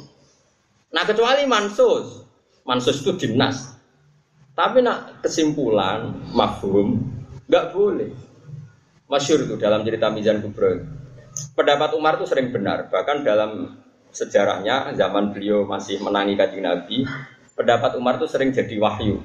[0.93, 2.25] Nah kecuali mansus,
[2.63, 3.77] mansus itu dinas.
[4.57, 6.97] Tapi nak kesimpulan, mafhum,
[7.45, 8.09] nggak boleh.
[9.07, 10.83] Masyur itu dalam cerita Mizan Kubro.
[11.53, 12.89] Pendapat Umar itu sering benar.
[12.89, 13.77] Bahkan dalam
[14.09, 17.05] sejarahnya zaman beliau masih menangi kajian Nabi,
[17.53, 19.21] pendapat Umar itu sering jadi wahyu.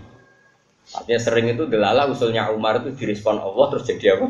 [0.93, 4.29] Artinya sering itu delala usulnya Umar itu direspon Allah terus jadi apa?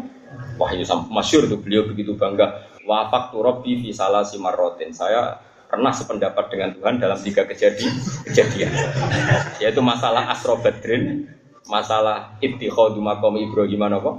[0.57, 4.91] Wahyu masyur itu beliau begitu bangga wafak turobi fi salah simarotin.
[4.95, 5.39] Saya
[5.73, 7.97] pernah sependapat dengan Tuhan dalam tiga kejadian,
[8.29, 8.71] kejadian
[9.57, 11.33] yaitu masalah Asro Badrin,
[11.65, 14.13] masalah ittikhadu maqam Ibrahim apa?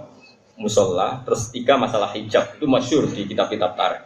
[0.53, 4.05] musola, terus tiga masalah hijab itu masyur di kitab-kitab tarikh.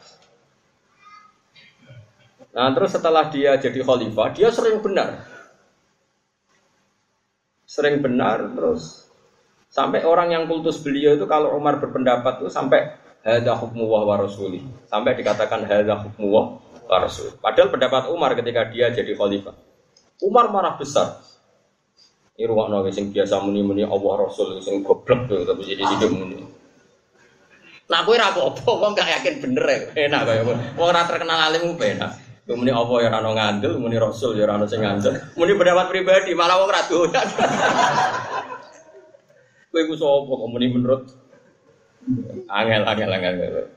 [2.55, 5.27] Nah terus setelah dia jadi khalifah, dia sering benar.
[7.67, 9.11] Sering benar terus
[9.67, 14.05] sampai orang yang kultus beliau itu kalau Umar berpendapat itu sampai hadza hukmu wa.
[14.89, 17.33] Sampai dikatakan hadza hukmu wa rasul.
[17.39, 19.55] Padahal pendapat Umar ketika dia jadi khalifah.
[20.23, 21.21] Umar marah besar.
[22.37, 26.45] Ini ruang nabi sing biasa muni-muni Allah Rasul sing goblok tuh tapi jadi hidup muni.
[27.89, 31.73] Nah, aku ragu apa, kok gak yakin bener ya, enak kayak Wong ora terkenal alim
[31.73, 32.11] enak.
[32.45, 35.17] Muni apa ya rano ngandel, muni Rasul ya rano sing ngandel.
[35.33, 37.25] Muni pendapat pribadi malah wong ra doyan.
[39.73, 41.01] Kowe iku sapa kok muni menurut
[42.47, 43.33] angel angel angel.
[43.33, 43.67] angel.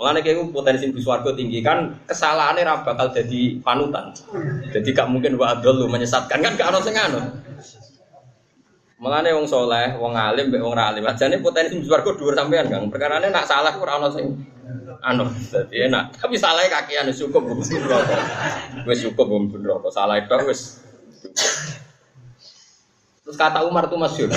[0.00, 4.16] Mulane kayak potensi di swarga tinggi kan kesalahannya ra bakal jadi panutan.
[4.72, 7.20] Jadi gak mungkin wa lu menyesatkan kan gak ono sing anu.
[8.96, 11.04] Mulane wong soleh, wong alim, mbek wong ra alim.
[11.04, 12.88] Ajane potensi di swarga dhuwur sampean, Kang.
[12.88, 14.24] Perkarane nak salah ora ono sing
[15.04, 15.28] anu.
[15.28, 16.16] Dadi enak.
[16.16, 17.68] Tapi salah kakian cukup wis
[18.88, 20.80] Wis cukup wong bener Salah itu wis.
[23.20, 24.32] Terus kata Umar tuh masyhur.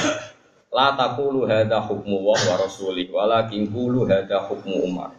[0.74, 5.14] La taqulu hadza hukmu wa rasulih walakin qulu hadza hukmu Umar.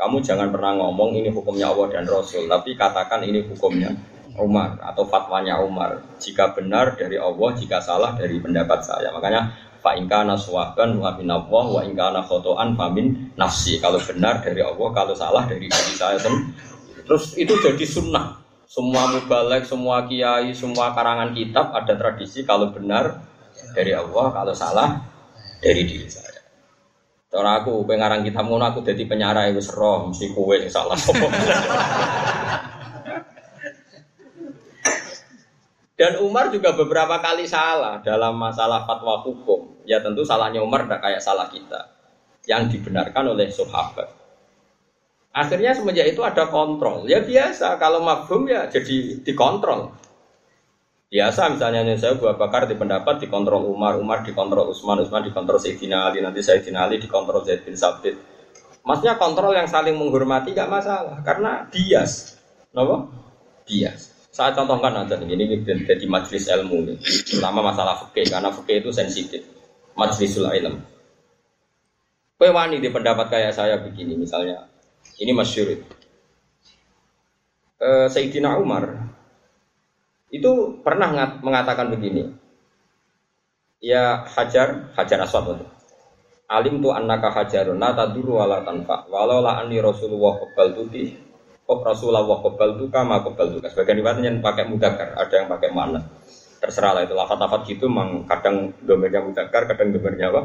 [0.00, 3.92] Kamu jangan pernah ngomong ini hukumnya Allah dan Rasul, tapi katakan ini hukumnya
[4.40, 6.02] Umar atau fatwanya Umar.
[6.18, 9.12] Jika benar dari Allah, jika salah dari pendapat saya.
[9.12, 13.78] Makanya fa ingkana suwaban wa min Allah wa ingkana khotoan famin nafsi.
[13.78, 16.18] Kalau benar dari Allah, kalau salah dari diri saya.
[17.04, 18.40] Terus itu jadi sunnah.
[18.64, 23.22] Semua mubalek, semua kiai, semua karangan kitab ada tradisi kalau benar
[23.74, 25.02] dari Allah, kalau salah
[25.58, 26.34] dari diri saya.
[27.34, 30.94] Cara aku pengarang kita ngono aku jadi penyarai wis roh mesti kowe sing salah.
[35.94, 39.82] Dan Umar juga beberapa kali salah dalam masalah fatwa hukum.
[39.86, 41.90] Ya tentu salahnya Umar tidak kayak salah kita.
[42.50, 44.10] Yang dibenarkan oleh sahabat.
[45.34, 47.06] Akhirnya semenjak itu ada kontrol.
[47.06, 49.94] Ya biasa kalau mafhum ya jadi dikontrol.
[51.14, 56.10] Biasa misalnya saya Abu Bakar di pendapat dikontrol Umar, Umar dikontrol Utsman, Utsman dikontrol Sayyidina
[56.10, 58.18] Ali, nanti Sayyidina Ali dikontrol Zaid bin Sabit.
[58.82, 62.34] Maksudnya kontrol yang saling menghormati gak masalah karena bias.
[62.74, 63.06] Kenapa?
[63.62, 64.10] Bias.
[64.34, 69.46] Saya contohkan aja ini jadi majelis ilmu nih, terutama masalah fikih karena fikih itu sensitif.
[69.94, 70.82] Majlisul ilm.
[72.34, 74.66] Pewani di pendapat kayak saya begini misalnya,
[75.22, 75.78] ini masyur.
[77.78, 79.14] Uh, Sayyidina Umar
[80.34, 82.34] itu pernah mengatakan begini.
[83.78, 85.66] Ya hajar, hajar aswad itu.
[86.50, 89.06] Alim tu annaka hajarun la taduru wala tanfa.
[89.06, 91.14] Walau la anni Rasulullah qabal tuti.
[91.64, 93.58] Kok Rasulullah qabal tu kama qabal tu.
[93.62, 96.02] Sebagian riwayat yang pakai mudakar, ada yang pakai mana.
[96.58, 100.42] Terserah lah itu lafat-lafat gitu memang kadang domernya mudakar, kadang domernya apa?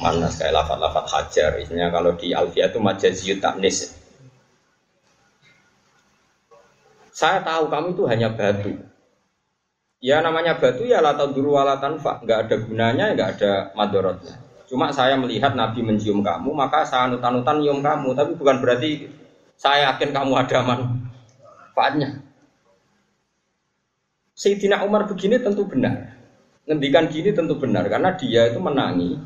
[0.00, 1.50] Mana kayak lafat-lafat hajar.
[1.60, 3.92] Isinya kalau di Alfia itu majaziyut taknis.
[7.12, 8.72] Saya tahu kamu itu hanya batu,
[10.00, 14.40] Ya namanya batu ya lata duru walatan nggak ada gunanya, nggak ada madorotnya.
[14.64, 19.12] Cuma saya melihat Nabi mencium kamu, maka saya anutan-anutan nyium kamu, tapi bukan berarti
[19.60, 22.24] saya yakin kamu ada manfaatnya.
[24.32, 26.16] Sayyidina Umar begini tentu benar.
[26.64, 29.20] Ngendikan gini tentu benar karena dia itu menangi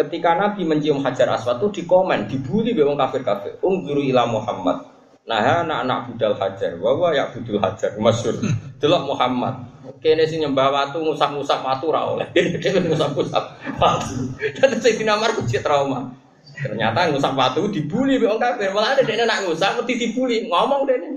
[0.00, 3.60] ketika Nabi mencium Hajar Aswad itu dikomen, dibully bewong kafir-kafir.
[3.60, 4.88] Ungzuru ila Muhammad.
[5.28, 8.40] Nah, anak-anak budal Hajar, bahwa ya budul Hajar, masyur.
[8.80, 9.54] Delok Muhammad.
[9.98, 12.30] Kene sing nyembah watu ngusap-ngusap watu ra oleh.
[12.62, 13.44] Dhewe ngusap-ngusap
[13.82, 14.14] watu.
[14.38, 16.14] Dan Sayyidina Umar kuwi trauma.
[16.60, 18.70] Ternyata ngusap watu dibully wong kafir.
[18.70, 21.08] Malah ada dene nak ngusap mesti dibully, ngomong dene.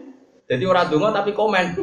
[0.48, 1.66] Jadi ora donga tapi komen.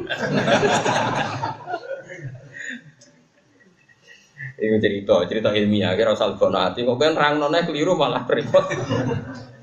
[4.61, 6.85] Ini cerita, cerita ilmiah, kira usah hati.
[6.85, 8.69] Kok kan rang nonnya keliru malah repot.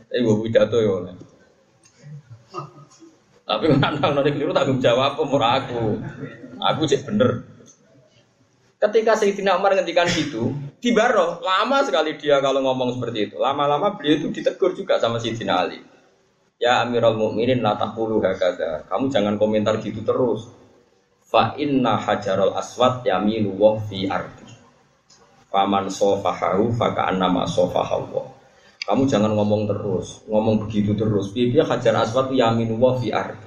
[0.10, 1.14] Ini gue pidato ya.
[3.46, 6.02] Tapi rang nonnya keliru tanggung jawab umur aku.
[6.62, 7.46] Aku cek bener.
[8.78, 13.36] Ketika Sayyidina Umar ngendikan gitu, di Baro lama sekali dia kalau ngomong seperti itu.
[13.42, 15.82] Lama-lama beliau itu ditegur juga sama Sayyidina Ali.
[16.62, 18.86] Ya Amirul Mukminin la taqulu hakadha.
[18.86, 20.50] Kamu jangan komentar gitu terus.
[21.26, 24.46] Fa inna hajarul aswad yamilu wa fi ardi.
[25.50, 28.22] Faman sofahahu fa ka'annama sofahahu.
[28.88, 31.36] Kamu jangan ngomong terus, ngomong begitu terus.
[31.36, 33.47] Biar hajar aswad yaminu wa fi ardi.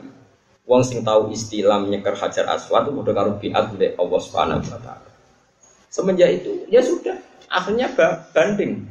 [0.70, 4.78] Wong sing tahu istilah menyeker hajar aswad itu udah karo biat oleh Allah Subhanahu wa
[4.78, 5.10] taala.
[5.90, 7.18] Semenjak itu ya sudah,
[7.50, 7.90] akhirnya
[8.30, 8.86] banding.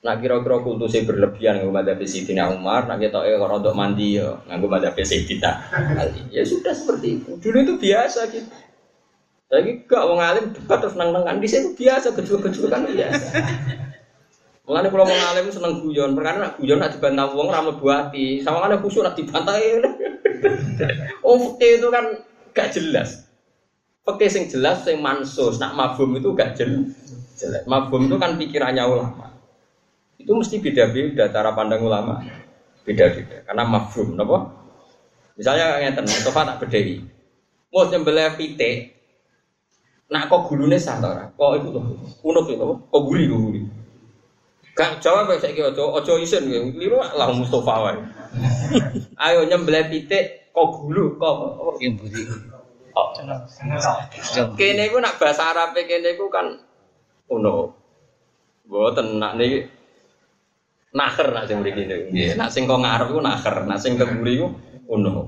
[0.00, 4.88] Nah kira-kira kultusnya berlebihan nggak ada Sayyidina Umar, nah kita eh rodok mandi ya nggak
[4.88, 5.52] ada Sayyidina
[6.00, 6.32] Ali.
[6.32, 7.36] Ya sudah seperti itu.
[7.36, 8.48] Dulu itu biasa gitu.
[9.48, 13.28] Tapi gak wong alim debat terus nang nangan di sini biasa kecil-kecil kan biasa.
[14.68, 18.44] Mulane kula mau ngalim seneng guyon, perkara nak guyon nak dibantah wong ora mlebu ati.
[18.44, 19.56] Sawangane khusyuk nak dibantah.
[21.26, 22.04] Oh, fikih itu kan
[22.54, 23.26] gak jelas.
[24.06, 26.94] Fikih sing jelas sing mansus, nak mafhum itu gak jelas.
[27.66, 29.34] Mafhum itu kan pikirannya ulama.
[30.20, 32.22] Itu mesti beda-beda cara pandang ulama.
[32.86, 34.52] Beda-beda karena mafhum, napa?
[35.34, 37.02] Misalnya ngeten, Mustafa tak bedhei.
[37.72, 38.94] Mau nyembelih pitik,
[40.12, 41.32] nak kok gulune sah ta?
[41.34, 41.84] Kok itu tuh,
[42.22, 43.60] unut itu, kok guri kok guri.
[44.78, 47.98] Gak jawab saya kira ojo ojo isin ya, liru lah Mustafa wae.
[49.26, 51.34] Ayo nyembelih pitik kok gulu kok
[51.82, 52.22] Yang budi.
[52.94, 53.10] Oh.
[54.54, 56.62] Kene iku nak bahasa Arab kene iku kan
[57.26, 57.74] ono.
[58.70, 59.66] Mboten nak niki
[60.94, 62.04] naker nak sing mriki niku.
[62.14, 64.46] Nggih, nak sing kok ngarep iku naker, nak sing keburi iku
[64.94, 65.26] ono.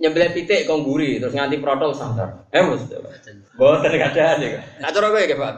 [0.00, 2.48] Nyembelih pitik kok guri terus nganti protol sangar.
[2.48, 2.80] Eh Mas.
[3.60, 4.56] Mboten kadang iki.
[4.80, 5.54] Nak cara kowe nggih, Pak.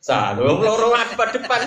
[0.00, 1.60] Satu, loro depan depan.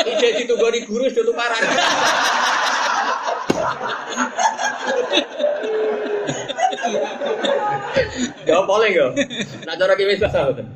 [0.00, 1.62] Ide ditunggu di guru sudah tukaran.
[8.48, 9.10] Ya boleh enggak?
[9.68, 10.66] Nak cara kimi bahasa betul.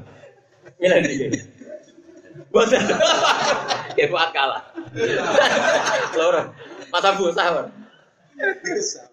[0.77, 1.27] Milih iki.
[2.53, 2.85] Bosan.
[3.97, 4.61] Ya kalah.
[6.21, 6.53] Loro.
[6.93, 7.67] Masa busa, Pak.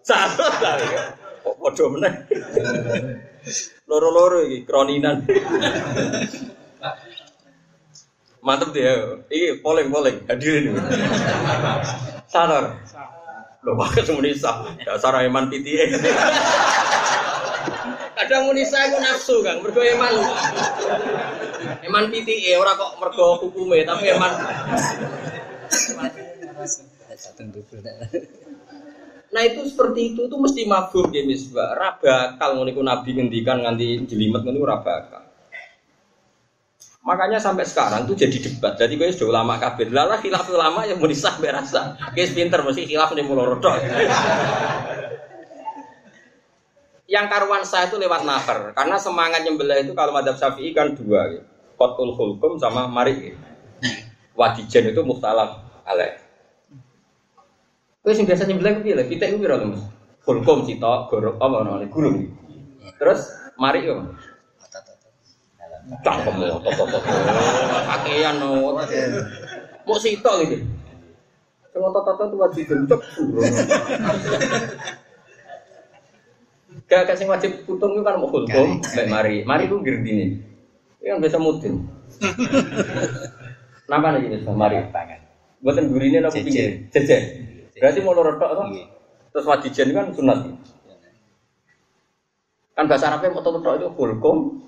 [0.03, 0.43] Satu.
[1.47, 2.13] Kok meneh.
[3.89, 5.25] Loro-loro iki kroninan.
[8.39, 9.19] Mantep dia.
[9.27, 10.77] Iki polling-polling hadirin.
[12.29, 12.79] Sadar.
[13.59, 14.57] Lho pakai semuanya sah.
[14.87, 15.85] Dasar Eman PTA.
[18.15, 19.59] Kadang munisa iku nafsu, Kang.
[19.59, 20.13] Mergo Eman.
[21.83, 24.31] Eman PTA ora kok mergo hukume, tapi Eman
[27.19, 27.83] Satu dubel.
[29.29, 31.77] Nah itu seperti itu tuh mesti mabur ya misbah.
[31.77, 35.29] Rabakal ngono iku Nabi ngendikan nganti jelimet ngono ora bakal.
[36.99, 38.75] Makanya sampai sekarang tuh jadi debat.
[38.75, 39.89] Jadi gue sudah ulama kabir.
[39.89, 41.97] Lala khilaf ulama yang mau disah berasa.
[42.13, 43.81] Kayak pinter mesti khilaf nih mulo rodok.
[47.09, 48.77] yang karuan saya itu lewat nafar.
[48.77, 51.41] Karena semangat nyembelih itu kalau madhab syafi'i kan dua.
[51.79, 53.33] Kotul hulkum sama mari.
[54.37, 56.28] Wadijen itu muhtalaf alaih.
[58.09, 59.05] Kowe sing biasa nyembelih ku piye lho?
[59.05, 59.85] Pitik ku piro to, Mas?
[60.65, 61.85] Sitok, gorok apa namanya?
[61.93, 62.25] Gulung.
[62.97, 64.01] Terus mari yo.
[66.01, 66.99] Cangkem yo, to to to.
[67.85, 68.73] Kakean no.
[69.85, 70.57] Mau sitok iki.
[71.69, 72.97] Sing otot-otot tuh wajib bentuk.
[76.89, 79.35] Gak kasih wajib putung itu kan mau fulkum, baik mari.
[79.45, 80.41] Mari ku girdine.
[80.97, 81.85] Ini kan biasa mudin.
[83.93, 84.81] Napa nih ini mari?
[85.61, 86.89] Buatan gurine apa pinggir?
[86.89, 87.49] Jejer.
[87.79, 88.85] Berarti mau lorot tok Iya.
[89.31, 90.39] Terus wadijen kan sunat.
[92.75, 94.59] Kan bahasa Arabnya mau tok itu hulkum,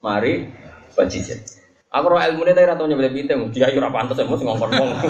[0.00, 0.46] mari
[0.94, 1.42] wadijen.
[1.90, 4.90] Aku roh ilmu ini tadi ratau nyebelih piting, dia ya, mesti ngomong ngomong.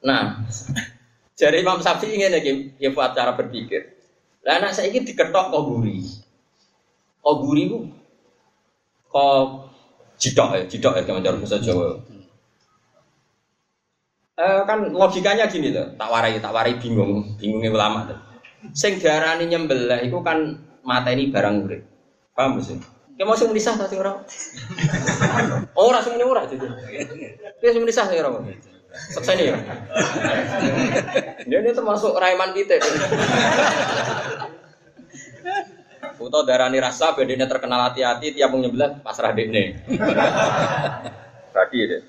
[0.00, 0.48] Nah,
[1.36, 4.00] jadi Imam Syafi'i ingin lagi, ya buat cara berpikir.
[4.40, 6.00] Lah anak saya ini diketok kok guri.
[7.20, 7.78] Kok guri itu,
[9.12, 9.68] kok
[10.16, 12.00] jidok ya, jidok ya, kayak bahasa Jawa.
[14.40, 18.16] Eh, kan logikanya gini loh, tak warai, tak warai bingung, bingungnya ulama tuh.
[18.72, 21.84] Sing diarani nyembelih itu kan mata ini barang urip.
[22.32, 22.80] Paham sih?
[23.20, 24.24] Kayak mau sing menisah orang.
[25.76, 26.64] Oh, ora sing ora jadi.
[27.60, 28.48] Kayak sing menisah tadi orang.
[29.12, 29.56] Seksa ini ya.
[31.44, 32.80] Dia ini termasuk Raiman kita.
[36.16, 39.84] Foto darani rasa, bedanya terkenal hati-hati, tiap mau nyembelih pasrah dekne.
[41.52, 42.00] Tadi deh.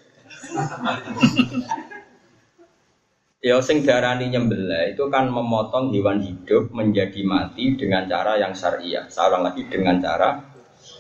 [3.42, 9.10] Ya sing darani nyembelih itu kan memotong hewan hidup menjadi mati dengan cara yang syariah.
[9.10, 10.38] Seorang lagi dengan cara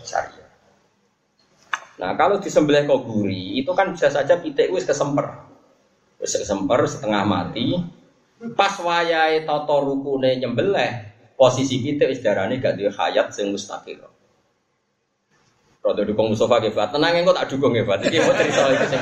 [0.01, 0.49] syariah.
[2.01, 5.45] Nah kalau disembelih kok guri itu kan bisa saja pitik wis kesemper,
[6.17, 7.77] wis kesemper setengah mati.
[8.57, 14.01] Pas wayahe tata rukune nyembelih posisi pitik wis darane gak duwe hayat sing mustaqil.
[15.85, 16.89] Rodo dukung Mustafa Fat.
[16.89, 18.01] Tenang engko tak dukung ge Fat.
[18.01, 19.01] Iki mau cerita iki sing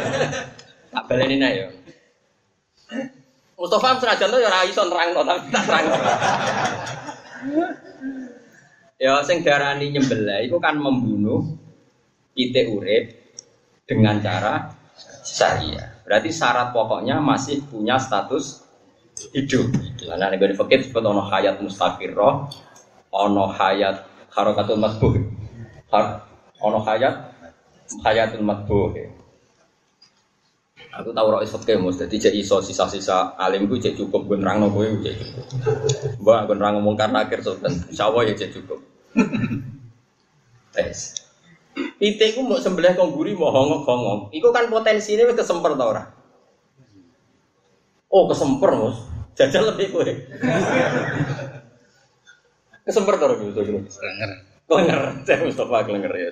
[0.91, 1.67] tak baleni ya.
[3.59, 5.85] Mustafa senajan tuh ya ora iso nerangno tapi tak terang.
[8.95, 11.43] ya sing darani nyembelih itu kan membunuh
[12.31, 13.19] pitik urip
[13.83, 14.71] dengan cara
[15.27, 15.99] syariah.
[16.07, 18.63] Berarti syarat pokoknya masih punya status
[19.35, 19.75] hidup.
[20.07, 22.47] Nah, nek di fikih disebut ono hayat mustaqirrah,
[23.11, 25.19] ono hayat harakatul matbuh.
[26.63, 27.15] Ono hayat
[28.07, 28.95] hayatul matbuh.
[30.89, 34.65] Aku tahu roh isot kemus, jadi cek iso sisa-sisa alim gue cek cukup gue nerang
[34.65, 35.45] nopo gue cek cukup.
[36.25, 38.81] Mbak gue nerang ngomong karena akhir sultan, Allah ya cek cukup.
[40.73, 41.13] Wes.
[41.77, 44.19] Pitik ku mau sembelih kong guri mau hongok hongok.
[44.33, 46.03] Iku kan potensi ini kesemper tau ora?
[48.09, 48.97] Oh kesemper mus.
[49.37, 50.09] Jajal lebih kue.
[52.81, 53.61] kesemper tau ora gitu.
[53.61, 54.31] Kenger.
[54.69, 56.29] Kelenger, saya Mustafa kelenger ya.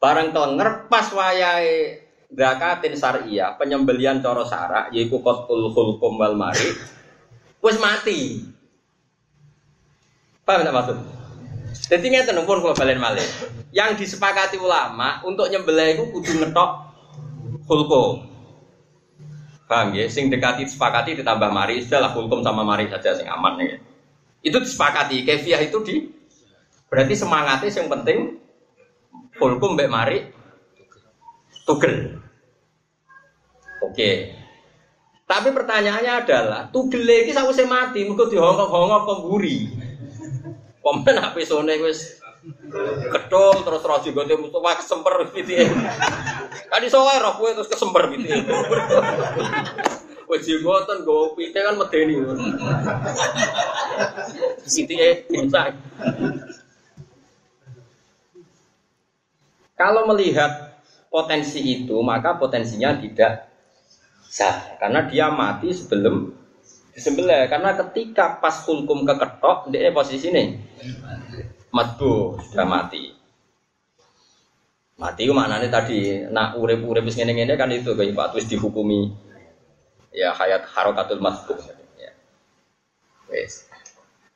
[0.00, 2.05] Barang kelenger pas wayahe
[2.36, 6.70] zakatin syariah, penyembelian coro syarak yaiku qatul hulkum wal mari
[7.64, 8.44] wis mati.
[10.46, 10.98] Paham tak maksud?
[11.90, 13.26] Jadi ngeten pun kalau balen malih.
[13.74, 16.70] Yang disepakati ulama untuk nyembelih itu kudu ngetok
[17.66, 18.30] hulkum.
[19.66, 20.06] Paham ya?
[20.06, 23.76] Sing dekati disepakati ditambah mari, istilah hulkum sama mari saja sing aman ya.
[24.46, 25.26] Itu disepakati.
[25.26, 25.96] Kefiah itu di
[26.86, 28.18] Berarti semangatnya yang penting
[29.42, 30.18] hulkum mbek mari
[31.66, 32.22] tugel.
[33.84, 34.32] Oke.
[35.26, 39.74] Tapi pertanyaannya adalah tugel iki sakwise mati mergo dihongkok-hongkok pemburi.
[40.78, 42.22] Pemen HP sone wis
[43.10, 45.66] ketul terus roh jigote Mustafa kesemper pitike.
[46.86, 48.38] Iso wae roh kowe terus kesemper pitike.
[50.30, 52.22] Wis jigoten go pite kan medeni.
[54.62, 55.74] Pitike insang.
[59.74, 60.78] Kalau melihat
[61.10, 63.55] potensi itu, maka potensinya tidak
[64.28, 64.76] sah.
[64.78, 66.34] Karena dia mati sebelum
[66.96, 67.46] disembelih.
[67.50, 70.56] Karena ketika pas hulkum keketok, dia posisi ini
[71.74, 73.12] matbu sudah mati.
[74.96, 76.24] Mati mana nih tadi?
[76.32, 79.12] Nak urip-urip ngene ngene kan itu kayak terus dihukumi
[80.08, 81.52] ya hayat harokatul matbu.
[82.00, 82.16] Ya.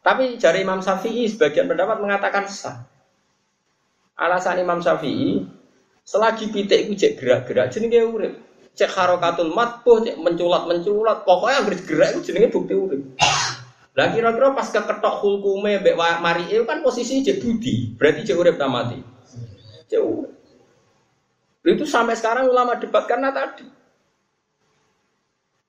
[0.05, 2.85] Tapi jari Imam Syafi'i sebagian pendapat mengatakan sah.
[4.21, 5.49] Alasan Imam Syafi'i
[6.05, 8.35] selagi pitik itu gerak-gerak jenenge urip.
[8.79, 13.03] Cek harokatul matbuh, cek menculat-menculat, pokoknya harus gerak itu jenenge bukti urip.
[13.99, 18.55] Lah kira-kira pas keketok hukume mbek mari itu kan posisi cek budi, berarti cek urip
[18.55, 18.99] tak mati.
[19.91, 20.33] Cek urip.
[21.61, 23.67] Itu sampai sekarang ulama debat karena tadi.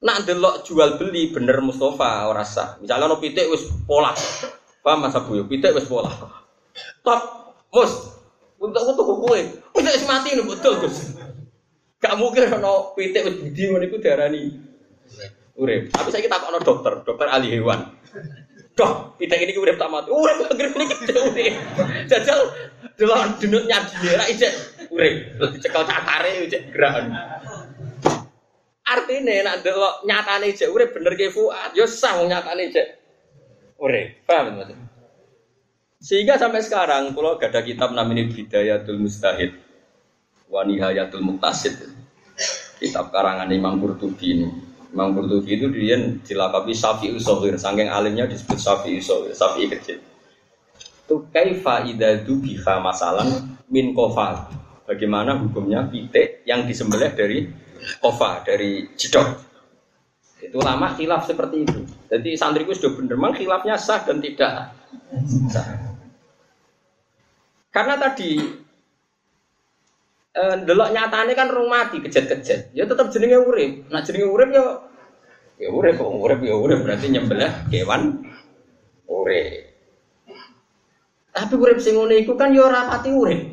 [0.02, 2.80] Nak delok jual beli bener Mustafa ora sah.
[2.82, 4.16] Misalnya no pitik wis pola.
[4.82, 5.38] Paham Mas Abu?
[5.45, 6.10] Pitik wis pola.
[7.06, 7.22] Top,
[7.70, 7.91] mus,
[8.58, 9.41] untuk untuk kue,
[9.78, 11.21] pitik wis mati nih betul Gus.
[12.02, 14.41] Gak mungkin ono pitik wis budi ngono iku diarani
[15.62, 15.93] urip.
[15.93, 17.86] Saya kita ono dokter, dokter ahli hewan.
[18.74, 20.10] Dok, pitik ini urip tak mati.
[20.10, 21.54] Urip anggere ini kita urip.
[22.10, 22.39] Jajal
[22.97, 24.54] delok denut nyadi ra ijek
[24.89, 25.14] urip.
[25.54, 27.14] Dicekel cakare ijek gerakan.
[28.82, 32.88] Artinya nak delok nyatane ijek urip bener ke Fuad, yo sah wong nyatane ijek
[33.78, 34.26] urip.
[34.26, 34.89] Paham maksudnya?
[36.02, 39.54] Sehingga sampai sekarang kalau gak ada kitab namanya Bidayatul Mustahid
[40.52, 41.80] wa Nihayatul Muktasid.
[42.78, 44.47] Kitab karangan Imam Qurtubi ini.
[44.91, 50.04] Imam Qurtubi itu dia dilakabi Syafi'i Sohir, saking alimnya disebut Syafi'i Sohir, Syafi'i kecil.
[51.08, 54.52] Itu kaifa idadu biha masalan min kofa.
[54.84, 57.47] Bagaimana hukumnya pitik yang disembelih dari
[58.04, 59.47] kofa, dari jidok.
[60.41, 61.80] Itu lama khilaf seperti itu.
[62.12, 64.74] Jadi santriku sudah bener, memang khilafnya sah dan tidak
[65.47, 65.68] sah.
[67.72, 68.61] Karena tadi
[70.36, 72.72] eh, delok nyatane kan rung mati kejet-kejet.
[72.76, 73.88] Ya tetap jenenge urip.
[73.92, 74.66] Nah jenenge urip ya
[75.62, 78.26] ya urip kok urip ya urip berarti nyembelih kewan
[79.06, 79.72] urip.
[81.32, 83.42] Tapi urip sing ngene iku kan ya ora pati urip.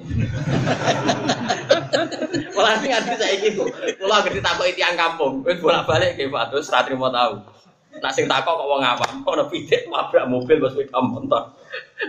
[2.59, 3.71] Malah sing ati saiki kok.
[4.03, 7.58] Kula anggere ditakoki tiyang kampung, wis bolak-balik ke Pak terus ra trimo tau.
[7.99, 11.55] Nak sing takok kok wong awam, ana pitik nabrak mobil wis sepeda motor.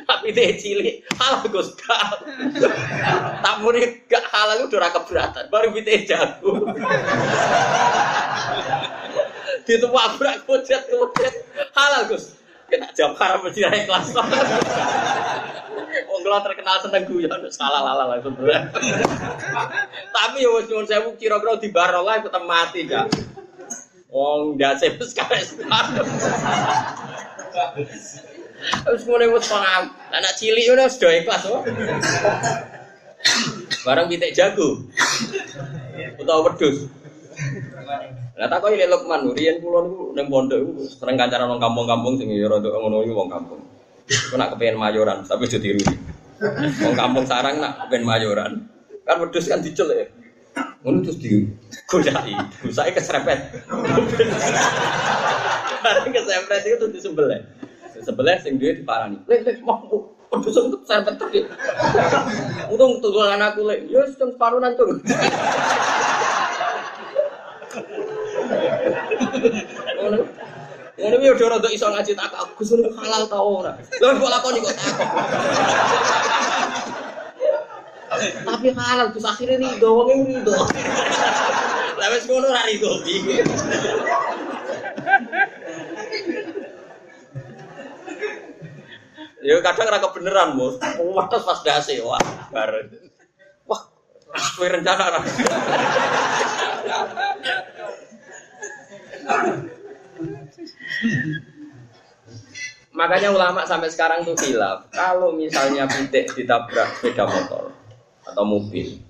[0.06, 1.74] Tapi dia cilik, halal Gus.
[3.44, 6.70] Tak muni gak halal udah ora keberatan, baru pitik jago.
[9.70, 11.34] Itu wabrak kucet kucet,
[11.74, 12.38] halal Gus.
[12.70, 14.14] Kita jawab haram mesti naik kelas.
[16.10, 18.70] Wong kula terkenal seneng guyon, salah lala berat.
[20.16, 23.10] Tapi ya wis nyuwun sewu kira-kira di barolah tetep mati gak.
[24.10, 25.54] Wong ndase wis kares.
[28.90, 29.94] Wis mulai wis paham.
[30.10, 31.62] Anak cilik udah sudah ikhlas oh.
[33.86, 34.82] Barang pitik jago.
[36.18, 36.90] Utawa wedhus.
[38.40, 42.32] Lah tak ilek Lukman, riyen kula niku ning pondok iku sering kancaran wong kampung-kampung sing
[42.32, 43.60] ya rada ngono iku wong kampung.
[44.08, 45.84] Aku nak kepengen mayoran, tapi aja tiru.
[46.80, 48.52] Wong kampung sarang nak kepengen mayoran.
[49.04, 50.08] Kan wedhus kan dicel ya.
[50.88, 51.52] Ngono terus di
[51.90, 52.38] godai,
[52.70, 53.66] saya keserempet.
[55.82, 57.42] Bareng keserempet itu tuh disembelih.
[58.00, 59.18] Sebelah sing duwe diparani.
[59.26, 61.50] Lek lek mau wedhus itu serempet terus.
[62.70, 65.02] Untung tulangan aku lek, yo wis separuh nantung.
[69.98, 70.18] Ngono.
[71.00, 73.74] Ngono yo ora rada iso ngaji tak Gus niku halal ta ora.
[73.74, 75.10] Lah kok lakoni kok takok.
[78.10, 80.54] Tapi halal terus akhirnya nih wong rido.
[82.00, 83.46] Lah wis ngono ra rido piye.
[89.40, 90.76] Ya kadang ora kebeneran, Bos.
[91.00, 92.20] Wates pas dase, wah,
[92.52, 92.92] bareng.
[93.70, 93.88] Wah,
[94.60, 95.22] kowe rencana ra.
[102.92, 104.92] Makanya ulama sampai sekarang tuh hilaf.
[104.92, 107.79] Kalau misalnya pitik ditabrak sepeda motor
[108.32, 109.02] atau mobil,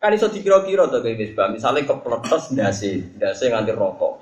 [0.00, 1.40] kan iso dikira-kira tuh kayak gitu.
[1.52, 4.20] Misalnya kepletes dasi, dasi nganti rokok.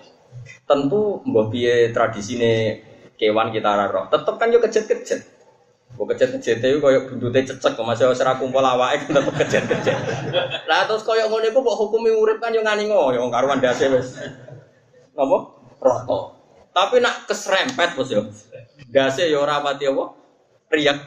[0.67, 2.83] Tentu mbah piye tradisine
[3.19, 4.11] kewan kita roh.
[4.11, 5.21] Tetep kan yo kejet-kejet.
[5.93, 9.99] Mbok kejet-kejet itu koyo buntute cecek kok masih ora kumpul awake kan tetep kejet-kejet.
[10.67, 14.17] Lah terus koyo ngono iku kok hukumi urip kan yo ngani ngoyo karuan dasi wis.
[15.13, 15.39] Napa?
[15.83, 16.25] Rokok.
[16.73, 18.27] Tapi nak keserempet bos yo.
[18.89, 20.05] Dase ya ora pati apa?
[20.73, 20.99] Riak.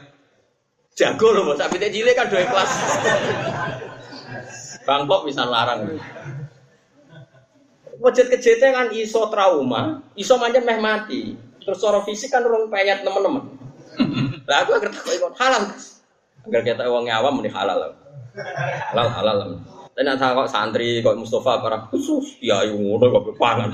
[0.96, 2.72] Jago loh tapi cilik kan dua kelas.
[4.88, 5.92] Bangkok bisa larang.
[8.00, 11.36] Wajat kejete kan iso trauma, iso manjen meh mati.
[11.60, 13.44] Terus secara fisik kan urung payat teman-teman.
[14.48, 15.64] Lah aku agar takut ikut halal.
[16.48, 17.92] Agar kita uangnya awam mending halal.
[18.92, 19.38] Halal halal.
[19.96, 23.72] Tapi nak kok santri kok Mustafa para khusus ya ngono kok pangan.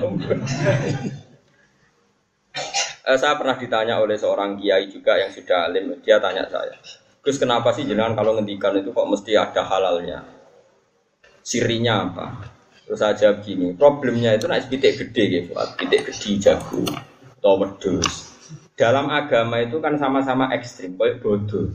[3.03, 6.71] Eh, saya pernah ditanya oleh seorang kiai juga yang sudah alim, dia tanya saya,
[7.23, 10.27] Gus kenapa sih jenengan kalau ngendikan itu kok mesti ada halalnya?
[11.47, 12.27] Sirinya apa?
[12.83, 16.83] Terus saya jawab gini, problemnya itu naik pitik gede gitu, pitik gede jago,
[17.39, 18.35] atau wedus.
[18.75, 21.71] Dalam agama itu kan sama-sama ekstrim, kayak bodoh.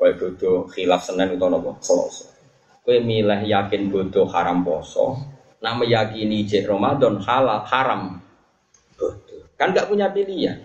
[0.00, 2.32] Kayak bodoh, khilaf senen itu nopo, selesai.
[2.80, 5.20] Kue milih yakin bodoh haram poso,
[5.60, 8.24] nak meyakini jek Ramadan halal haram
[8.96, 9.52] bodoh.
[9.60, 10.64] Kan nggak punya pilihan.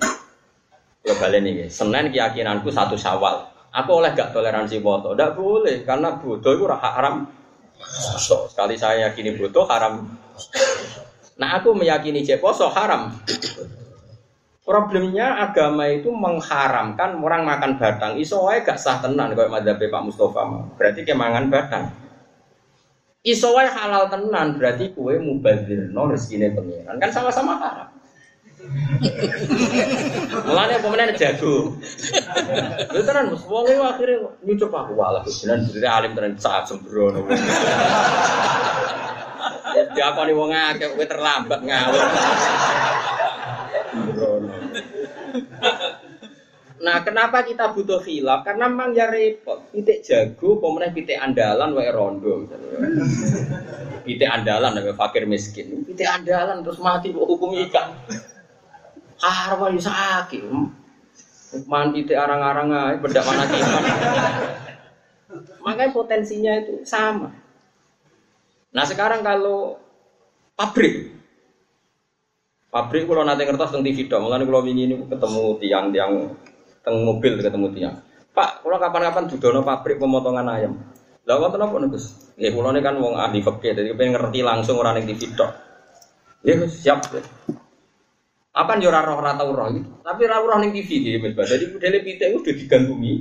[1.04, 3.51] Ya balen ini, Senin keyakinanku satu Syawal.
[3.72, 5.16] Aku oleh gak toleransi foto?
[5.16, 7.24] Tidak boleh, karena bodoh itu haram.
[8.20, 10.06] So, sekali saya yakini bodoh haram.
[11.42, 13.18] Nah aku meyakini jek poso haram.
[14.62, 18.14] Problemnya agama itu mengharamkan orang makan batang.
[18.22, 20.42] Iso wae gak sah tenan kayak madzhab Pak Mustafa.
[20.78, 21.90] Berarti kemangan batang.
[23.26, 26.96] Iso wae halal tenan berarti kue mubadzirno rezekine pangeran.
[27.02, 27.90] Kan sama-sama haram.
[30.46, 31.76] Mulane pemenang jago.
[32.94, 37.26] Lu tenan mus wong iki akhire nyucup aku walah beneran bener alim tenan saat sembrono.
[39.72, 42.04] Ya diakoni wong akeh kowe terlambat ngawur.
[46.82, 48.42] Nah, kenapa kita butuh khilaf?
[48.42, 49.70] Karena memang ya repot.
[49.70, 52.50] Pitik jago, pemenang pitik andalan, wae rondo.
[54.02, 55.86] Pitik andalan, wae fakir miskin.
[55.86, 57.94] Pitik andalan terus mati, hukum ikan.
[59.22, 60.42] Harwa yo sakit.
[61.70, 63.44] Mandi te arang-arang ae bedak mana.
[65.62, 67.32] Makanya potensinya itu sama.
[68.72, 69.78] Nah sekarang kalau
[70.56, 71.12] pabrik,
[72.72, 76.12] pabrik kalau nanti ngertos tentang TV dong, mulai kalau ini ketemu tiang-tiang
[76.82, 77.96] teng mobil ketemu tiang.
[78.32, 80.74] Pak, kalau kapan-kapan dudono pabrik pemotongan ayam.
[81.28, 82.34] Lah wonten apa Gus?
[82.40, 85.52] Ya kula kan wong ahli fikih, jadi pengen ngerti langsung orang yang TV dok.
[86.42, 87.06] Ya siap.
[88.52, 89.88] Apa yo ora roh ora tau roh itu.
[90.04, 93.14] Tapi ora roh ning TV iki Mas Jadi modele pitik udah digantumi.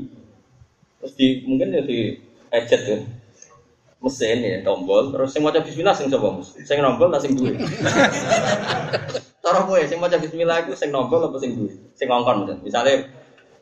[0.98, 2.18] Terus di mungkin ya di
[2.50, 2.98] ejet ya.
[4.00, 6.56] Mesin ya tombol terus sing maca bismillah sing sapa Mas?
[6.66, 7.54] Sing nombol ta sing duwe?
[9.44, 11.70] Cara kowe sing maca bismillah iku sing nombol apa sing duwe?
[11.94, 13.06] Sing ngongkon Misale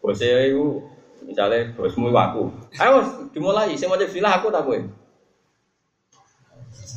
[0.01, 0.81] bose iku
[1.29, 2.49] misale bosmu aku.
[2.81, 4.79] Ayo dimulai sing maca bismillah aku ta kowe?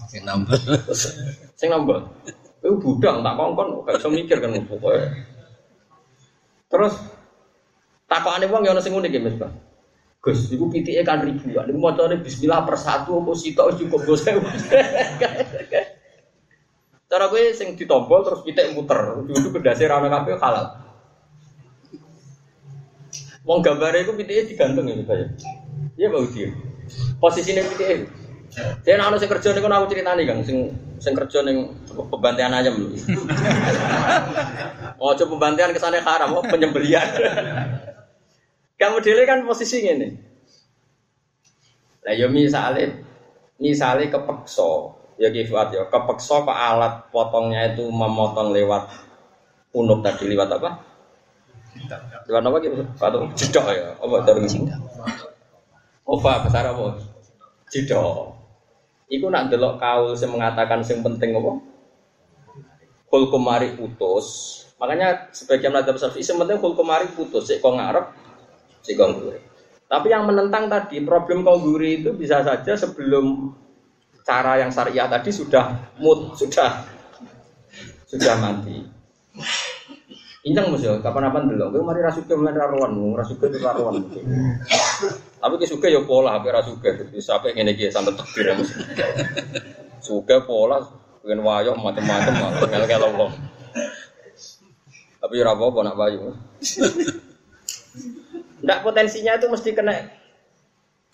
[0.08, 0.56] Sing nombol.
[1.60, 2.08] Sing nombol.
[2.62, 5.26] Itu budang tak kongkon, gak bisa mikir kan pokoknya.
[6.70, 6.94] Terus
[8.06, 9.54] takokane wong ya ono sing unik ya Mas Bang.
[10.22, 11.66] Gus, iku pitike kan ribuan.
[11.66, 14.22] Iku macane bismillah per satu apa sitok cukup bos.
[17.12, 20.66] Cara gue sing ditombol terus pitik muter, itu kedase ra ono kabeh halal.
[23.42, 25.42] Wong gambare iku pitike digantung ya Mas.
[25.98, 26.54] Iya Pak Udi.
[27.18, 28.21] Posisine pitike.
[28.52, 30.68] Saya nak sing kerja niku aku critani Kang, sing
[31.00, 32.76] sing kerja ning pembantian ayam.
[35.00, 37.08] Oh, coba pembantian ke sana haram, oh penyembelian.
[38.76, 40.08] Kamu dile kan posisi ngene.
[42.04, 43.08] Lah yo misale
[43.62, 48.90] misale kepeksa, ya kifat ya, kepeksa ke alat potongnya itu memotong lewat
[49.72, 50.70] unuk tadi lewat apa?
[52.28, 52.84] Lewat apa gitu?
[53.00, 53.96] Atau jedok ya?
[53.96, 54.60] Apa terus?
[56.04, 57.00] Ova besar apa?
[57.72, 58.41] Jedok.
[59.12, 61.60] Iku nak delok kaul sing mengatakan sing penting apa?
[63.12, 64.58] Kul kemari putus.
[64.80, 68.08] Makanya sebagian madzhab Syafi'i sing penting kul kemari putus, sik kok ngarep,
[68.80, 69.12] sik kok.
[69.92, 73.52] Tapi yang menentang tadi problem kongguri itu bisa saja sebelum
[74.24, 76.88] cara yang syariah tadi sudah mood sudah
[78.08, 78.80] sudah mati.
[80.42, 81.78] Incang mus ya, kapan-kapan dulu.
[81.78, 84.02] Gue mari rasuke mulai raruan, rasuke raruan.
[85.42, 86.90] Tapi ke suka ya pola, tapi rasuke.
[86.94, 88.70] Jadi sampai ini dia sampai tekbir ya mus.
[90.02, 90.82] Suka pola,
[91.26, 92.34] pengen wayok macam-macam,
[92.70, 93.32] ngel ngel wong.
[95.22, 96.34] Tapi ya apa nak bayu.
[98.62, 99.94] Ndak potensinya itu mesti kena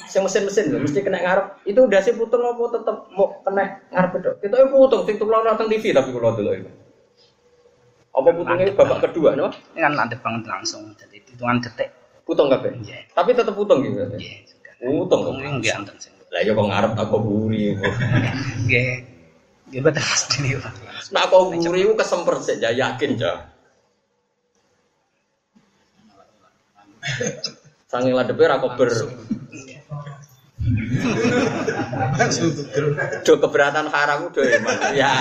[0.08, 1.68] Sing mesin-mesin lho, mesti kena ngarep.
[1.68, 4.32] Itu udah sih putung apa tetep mau kena ngarep itu.
[4.46, 6.72] Kita itu putung, sing tuh nonton TV tapi kalau dulu itu.
[8.14, 9.50] Apa putungnya babak kedua, no?
[9.74, 11.90] Ini kan landep banget langsung, jadi hitungan detik.
[12.28, 12.76] Putung kabeh.
[12.84, 13.08] Iya.
[13.16, 14.04] Tapi tetep putung gitu.
[14.04, 14.20] berarti?
[14.20, 14.72] Iya, juga.
[14.84, 15.22] Putung.
[15.40, 16.12] Ini enggak anten sih.
[16.28, 17.66] Lah ya kok ngarep tak kok buri.
[18.68, 18.94] Nggih.
[19.72, 20.74] Nggih betul pasti Pak.
[21.16, 23.48] Nak kok buri ku kesemper sih, ya yakin ja.
[27.88, 28.92] Sange ladepe ra kober.
[33.24, 34.44] Do keberatan haram do.
[34.92, 35.16] Ya.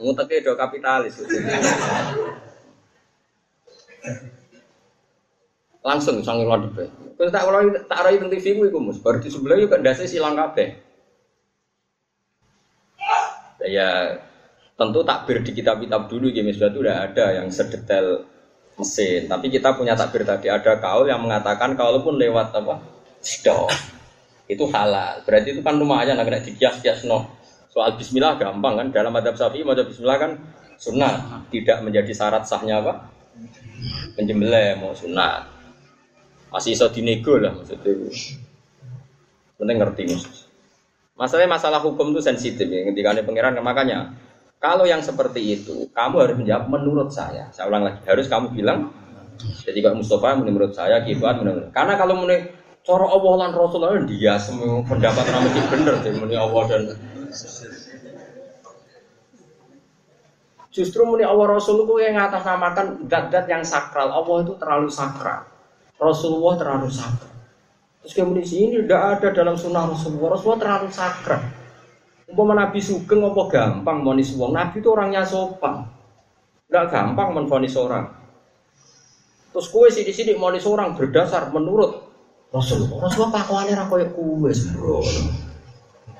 [0.00, 1.20] Nguteke do kapitalis.
[5.84, 6.88] Langsung sange ladepe.
[7.20, 8.98] Terus tak ora tak rai teng TV ku iku Mus.
[9.04, 10.80] Bar di sebelah yo kok ndase silang kabeh.
[13.68, 14.18] Ya
[14.74, 18.24] tentu takbir di kitab-kitab dulu ya Misbah itu udah ada yang sedetail
[18.80, 19.28] mesin.
[19.28, 22.80] Tapi kita punya takbir tadi ada kaul yang mengatakan kalaupun lewat apa
[23.20, 23.68] stop
[24.48, 25.20] itu halal.
[25.28, 27.28] Berarti itu kan lumayan agak dikias-kias no.
[27.68, 30.32] Soal Bismillah gampang kan dalam adab Syafi'i mau Bismillah kan
[30.80, 33.08] sunnah tidak menjadi syarat sahnya apa
[34.18, 35.53] penyembelih mau sunnah
[36.54, 37.98] masih iso dinego lah maksudnya.
[39.58, 40.44] Penting ngerti maksud
[41.14, 43.58] masalahnya masalah hukum itu sensitif ya ketika ada pangeran.
[43.62, 44.14] Makanya
[44.62, 47.50] kalau yang seperti itu kamu harus menjawab menurut saya.
[47.50, 48.90] Saya ulang lagi harus kamu bilang
[49.66, 52.54] jadi kalau Mustafa menurut saya kibat menurut karena kalau menurut
[52.86, 56.82] cara Allah dan Rasulullah dia semua pendapat nama bener sih menurut Allah dan
[60.74, 64.10] Justru muni Allah Rasul itu yang ngatasnamakan dat-dat yang sakral.
[64.10, 65.53] Allah itu terlalu sakral.
[65.98, 67.34] Rasulullah terlalu sakral.
[68.04, 70.36] Terus kemudian sini tidak ada dalam sunnah Rasulullah.
[70.36, 71.40] Rasulullah terlalu sakral.
[72.28, 74.52] Umpama Nabi Sugeng apa gampang monis wong.
[74.52, 75.88] Nabi itu orangnya sopan.
[76.68, 78.10] Enggak gampang menfonis orang.
[79.54, 82.04] Terus kue sih di sini monis orang berdasar menurut
[82.50, 83.08] Rasulullah.
[83.08, 85.30] Rasulullah pakuannya ra koyo kue sembrono.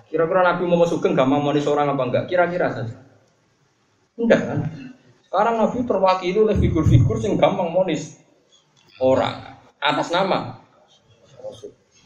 [0.09, 2.25] Kira-kira Nabi mau Sugeng gampang monis orang apa enggak?
[2.31, 2.95] Kira-kira saja.
[4.14, 4.59] Enggak kan?
[5.27, 8.22] Sekarang Nabi terwakili oleh figur-figur yang gampang monis
[9.03, 9.53] orang
[9.85, 10.57] atas nama.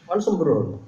[0.03, 0.83] Kan sembrono.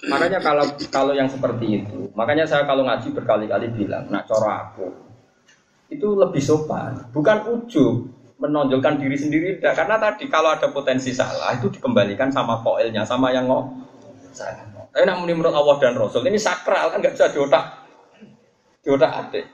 [0.00, 4.88] Makanya kalau kalau yang seperti itu, makanya saya kalau ngaji berkali-kali bilang, nak cara aku
[5.90, 8.08] itu lebih sopan, bukan ujub
[8.40, 9.76] menonjolkan diri sendiri, tidak.
[9.76, 13.84] karena tadi kalau ada potensi salah itu dikembalikan sama koilnya, sama yang ngomong.
[14.90, 17.84] Tapi nak menurut Allah dan Rasul ini sakral kan nggak bisa diotak,
[18.80, 19.46] diotak adik.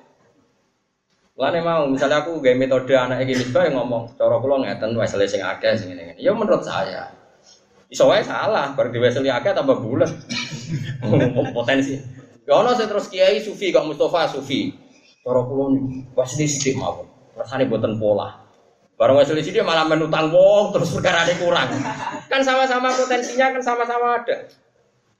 [1.37, 5.13] Lane mau, misalnya aku gaya metode anak ini misbah yang ngomong, cara kulo ngeten wes
[5.13, 6.17] sing akeh sing ngene.
[6.17, 7.13] Ya menurut saya.
[7.93, 10.09] Iso wae salah, bar di weseli akeh tambah bulat.
[11.57, 12.01] Potensi.
[12.49, 14.73] Ya ono sing terus kiai sufi kok Mustafa sufi.
[15.21, 17.05] Cara kulo niku weseli sithik mawon.
[17.37, 18.33] Rasane boten pola.
[18.97, 21.69] Barang weseli sithik malah menutang wong terus perkara kurang.
[22.33, 24.49] Kan sama-sama potensinya kan sama-sama ada.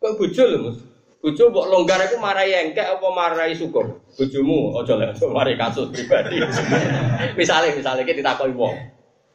[0.01, 0.96] Kok bojo lho, Mas?
[1.27, 3.99] Bojo mbok longgar iku marai engkek apa marai syukur?
[4.15, 6.39] Bojomu aja lek mari kasus pribadi.
[7.41, 8.79] misalnya misalnya kita ditakoki wong.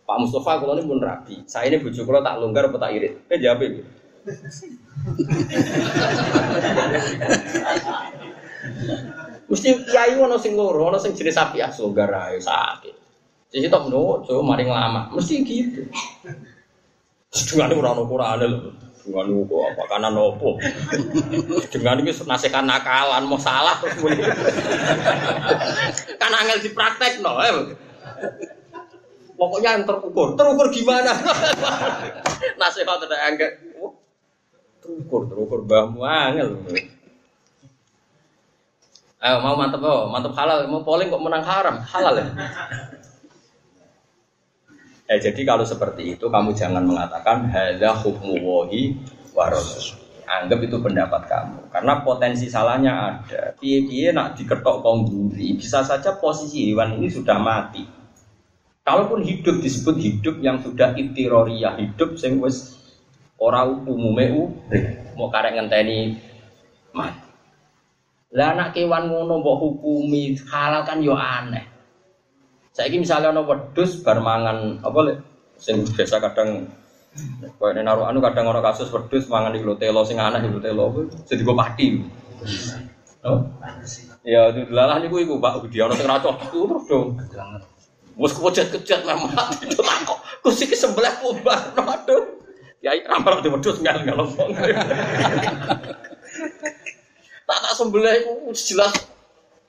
[0.07, 1.43] Pak Mustafa kalau ini pun rapi.
[1.43, 3.27] Saya ini bojo kula tak longgar apa tak irit?
[3.27, 3.83] Eh jawab ibu.
[9.51, 12.95] Mesti kiai ono sing loro, ono sing jenis sapi asu longgar ae sakit.
[13.51, 15.91] Jadi tak menurut, coba maring lama, mesti gitu.
[17.35, 18.90] Sedungan ora ono Qur'ane lho.
[19.01, 20.61] Dengan itu apa kanan opo.
[21.73, 23.81] Dengan ini nasihat nakalan mau salah
[26.21, 27.41] kan angel dipraktek no.
[27.41, 27.73] Eh.
[29.33, 30.37] Pokoknya yang terukur.
[30.37, 31.17] Terukur gimana?
[32.61, 33.49] nasihat ada angel.
[33.81, 33.97] Oh,
[34.85, 36.61] terukur, terukur mbahmu angel.
[39.21, 42.25] Ayo mau mantep oh, mantep halal, mau polling kok menang haram, halal ya.
[45.11, 48.95] Ya, jadi kalau seperti itu kamu jangan mengatakan hadza hukmu wahi.
[50.23, 51.67] Anggap itu pendapat kamu.
[51.67, 53.51] Karena potensi salahnya ada.
[53.59, 57.83] Piye-piye nak diketok kongguri, bisa saja posisi hewan ini sudah mati.
[58.87, 62.79] Kalaupun hidup disebut hidup yang sudah itiroriyah, hidup sing wis
[63.35, 65.11] ora umume urip.
[65.19, 66.15] Mau karek ngenteni
[66.95, 67.27] mati.
[68.31, 71.70] Lah anak kewan ngono mbok hukumi halal kan yo aneh.
[72.71, 75.17] Saiki misalnya ono wedhus bar mangan apa lek
[75.61, 76.65] Sing biasa kadang
[77.11, 80.95] Kayak ini naruh anu kadang orang kasus wedus mangan di telo sing anak di telo
[81.27, 81.87] jadi gue pati.
[83.27, 83.43] Oh?
[84.23, 87.19] Ya itu niku iku Pak Budi ana sing ra cocok terus dong.
[88.15, 89.27] Wes kepojat-kejat memang
[89.59, 90.19] itu takok.
[90.39, 92.23] Kusi ke sebelah kubar aduh.
[92.79, 94.31] Ya ramal di wedus ngal ngalong.
[97.51, 98.95] Tak tak sebelah iku jelas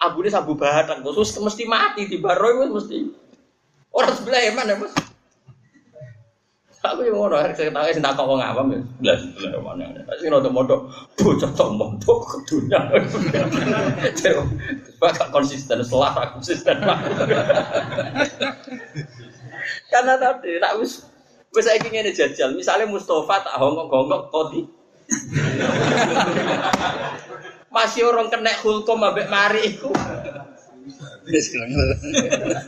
[0.02, 2.98] abune sabu bahan khusus mesti mati di baro itu mesti.
[3.92, 4.92] Orang sebelah emang ya Mas.
[6.82, 8.82] Aku yang ngono harus ketawa sing takok wong awam ya.
[8.98, 9.22] Blas
[9.62, 9.86] mana.
[10.18, 12.82] Sing rada modok bocah tok mondok ke dunia.
[14.98, 16.82] Bapak konsisten selah konsisten.
[19.94, 21.06] Karena tadi tak wis
[21.54, 22.50] wis saiki ngene jajal.
[22.50, 24.66] Misalnya Mustafa tak hongkok-hongkok kodi.
[27.72, 29.88] Masih orang kena hukum ambek mari iku.
[31.24, 31.56] Wis.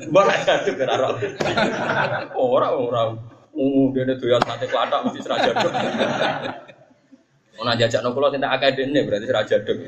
[0.08, 1.20] Mbok ada karo.
[2.32, 3.02] Ora ora.
[3.54, 5.72] Uh, dia ada doyan sate kelatak mesti seraja dok.
[7.54, 9.78] Mau jajak pulau tindak akademi berarti seraja dok.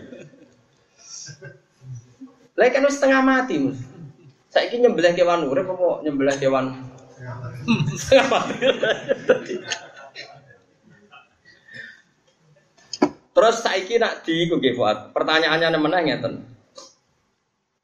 [2.54, 3.82] Lagi kan setengah mati mus.
[4.54, 6.78] Saya ingin nyembelih kewan urip apa nyembelih kewan
[7.98, 8.54] setengah mati.
[13.36, 15.12] Terus saiki nak di Fuad.
[15.12, 16.40] Pertanyaannya mana ngeten.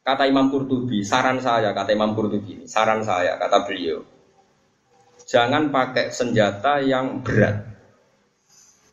[0.01, 4.03] Kata Imam Qurtubi, saran saya, kata Imam Qurtubi, saran saya, kata beliau,
[5.29, 7.71] jangan pakai senjata yang berat.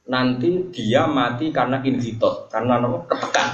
[0.05, 2.78] Nanti dia mati karena inhitot, karena
[3.10, 3.49] ketekan.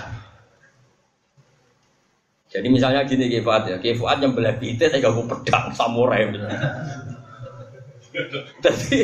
[2.51, 6.23] Jadi misalnya gini Kifuat ya, Kifuat yang belah bite saya gak pedang samurai
[8.63, 8.99] Jadi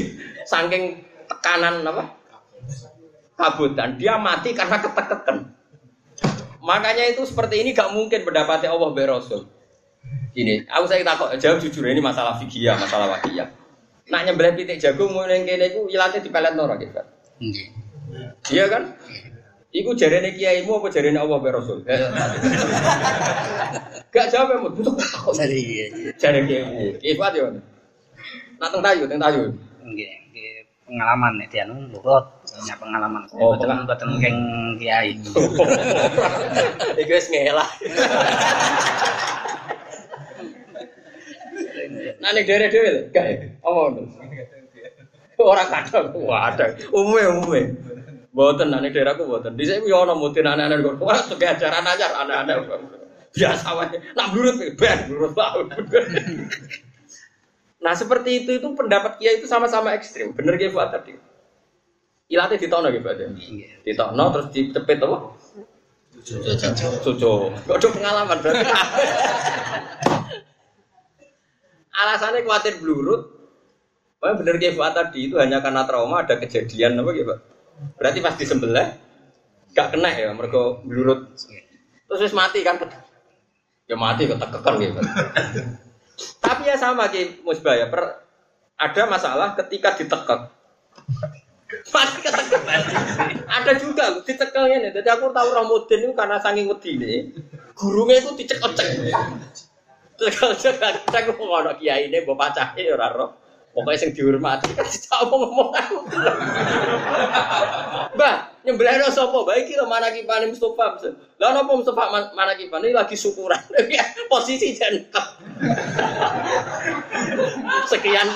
[0.47, 2.20] saking tekanan apa?
[3.41, 5.49] Kabutan, dia mati karena ketekan.
[6.61, 9.49] Makanya itu seperti ini gak mungkin pendapatnya Allah Rasul.
[10.37, 13.49] Ini, aku saya takut jawab jujur ini masalah fikih, masalah wakiyah.
[14.13, 17.07] Nak nyembelih pitik jagung mau neng kene iku ilate dipelet nora gitu kan.
[18.51, 18.93] Iya kan?
[19.71, 21.79] Iku jarene kiaimu apa jarene Allah be Rasul?
[24.13, 25.33] Gak jawabemu butuh kok.
[25.33, 25.85] Jadi iya.
[26.19, 27.01] Jare kiaimu.
[27.01, 27.55] Ifat yo.
[28.59, 29.43] Nak teng tayu, teng tayu.
[29.81, 30.20] Nggih
[30.91, 33.23] pengalaman nek dianu nurut punya pengalaman.
[33.39, 34.37] Oh, pengalaman boten keng
[34.75, 35.15] kiai.
[37.01, 37.69] Iku wis ngelah.
[42.19, 43.35] Nah dhewe-dhewe lho, gak ya?
[43.63, 44.01] Apa ngono?
[45.41, 46.75] Ora kadang, wah ada.
[46.91, 47.71] Umume.
[48.35, 49.55] Mboten nek ning daerahku mboten.
[49.55, 51.07] Dhisik ku yo ana mutin anak-anak kok.
[51.07, 52.57] Ora tuh ajaran anyar anak-anak.
[53.31, 53.95] Biasa wae.
[54.11, 55.31] Nak blurut ben blurut
[57.81, 60.37] Nah seperti itu itu pendapat Kiai itu sama-sama ekstrim.
[60.37, 61.17] Bener Kiai Fuad tadi.
[62.29, 63.25] Ilate ditono gitu aja.
[63.81, 65.17] Ditono terus dicepet apa?
[67.01, 67.33] Cucu.
[67.49, 68.69] Kok ada pengalaman berarti.
[72.01, 73.27] Alasannya khawatir blurut.
[74.21, 77.33] Pokoknya bener kayak Fuad tadi itu hanya karena trauma ada kejadian apa gitu.
[77.97, 78.93] Berarti pas disembelih
[79.73, 81.33] gak kena ya mereka blurut.
[82.05, 82.77] Terus wis mati kan.
[83.89, 85.01] Ya mati ketekekan gitu.
[86.41, 87.87] Tapi ya sama kayak musbah ya.
[87.87, 88.01] Per,
[88.77, 90.41] ada masalah ketika ditekek.
[91.87, 92.61] Pasti ketekek.
[93.47, 94.91] ada juga ditekelnya nih.
[94.91, 97.17] Jadi aku tahu Ramudin itu karena saking wedi nih.
[97.77, 98.87] Gurunya itu dicek-cek.
[101.09, 103.31] Kadang mau ngono kiai ini bapak pacahe ora roh.
[103.71, 105.97] Pokoknya sing dihormati kan apa ngomong aku.
[108.19, 109.37] Mbah, nyembelih no sapa?
[109.45, 110.97] Baik iki lho manakipane Mustofa.
[111.41, 113.59] Lah napa Mustofa manakipane lagi syukuran.
[114.31, 115.25] Posisi jentep.
[117.91, 118.27] Sekian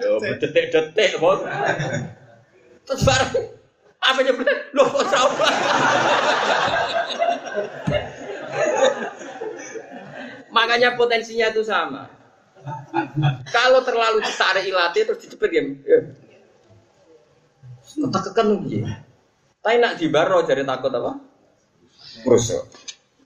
[0.00, 1.38] yo detik-detik kok.
[2.86, 3.32] Terus bareng
[4.00, 4.58] apa nyembelih?
[4.76, 5.48] Loh kok coba?
[10.56, 12.08] Makanya potensinya itu sama.
[13.52, 15.62] Kalau terlalu ditarik ilate terus dicepet ya.
[17.86, 19.05] Ketekekan ya.
[19.66, 21.18] Tapi nak di baro jadi takut apa?
[22.22, 22.62] Rusuh.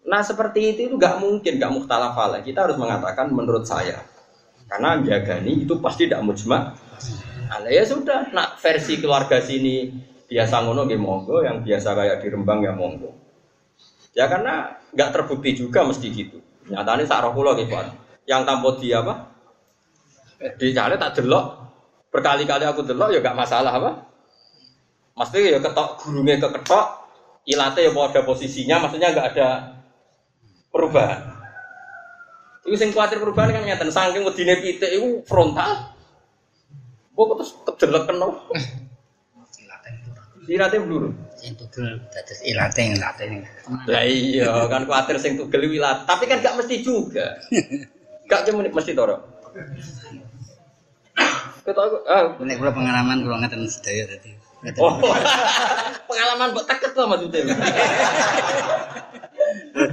[0.08, 4.00] Nah seperti itu itu nggak mungkin, nggak muhtalaf Kita harus mengatakan menurut saya.
[4.64, 6.72] Karena jagani itu pasti tidak mujma.
[7.44, 9.92] Nah, ya sudah, nak versi keluarga sini
[10.32, 13.12] biasa ngono ya monggo, yang biasa kayak di Rembang ya monggo.
[14.16, 16.40] Ya karena nggak terbukti juga mesti gitu.
[16.72, 17.76] Nyatanya sak roh kula gitu.
[18.24, 19.28] Yang tampot dia apa?
[20.56, 21.68] Di cale tak delok.
[22.08, 24.09] Berkali-kali aku delok ya gak masalah apa?
[25.20, 26.86] Mesti ya ketok gurungnya ke ketok,
[27.44, 29.48] ilate ya ada posisinya, maksudnya gak ada
[30.72, 31.36] perubahan.
[32.64, 35.92] Itu sing kuatir perubahan kan nyata, saking wedine pitik itu frontal.
[37.12, 38.28] Kok terus kedelok kena.
[40.48, 41.12] Ilate blur.
[41.36, 43.24] Sing tugel dados ilate ilate.
[43.92, 47.36] Lah iya kan kuatir sing tugel wilat, tapi kan gak mesti juga.
[48.24, 49.20] Gak cuma mesti toro.
[51.60, 54.39] Ketok ah Nek kula pengalaman kula ngeten sedaya dadi.
[54.60, 54.92] Oh,
[56.08, 57.40] pengalaman mbok teket to maksudnya.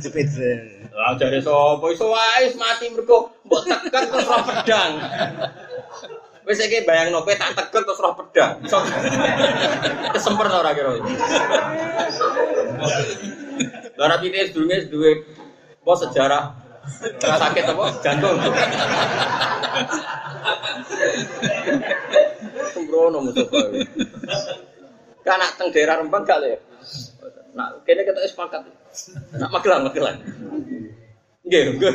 [0.03, 0.27] Jepit.
[0.91, 4.99] Lah jare sapa iso wae mati mergo mbok teket terus roh pedang.
[6.43, 8.59] Wis iki bayangno kowe tak teket terus roh pedang.
[8.67, 8.83] Iso
[10.19, 10.99] kesemper ora kira.
[13.95, 15.11] Lah rapi ini sedurunge duwe
[15.79, 16.43] apa sejarah
[17.23, 17.85] sakit apa?
[18.03, 18.35] Jantung.
[22.77, 23.73] Sembrono Mustafa.
[25.25, 26.61] Kan nak teng daerah Rembang gak le.
[27.57, 28.69] Nak kene kita sepakat.
[29.33, 30.21] Nak Magelang, Magelang.
[31.41, 31.91] Nggih, nggih.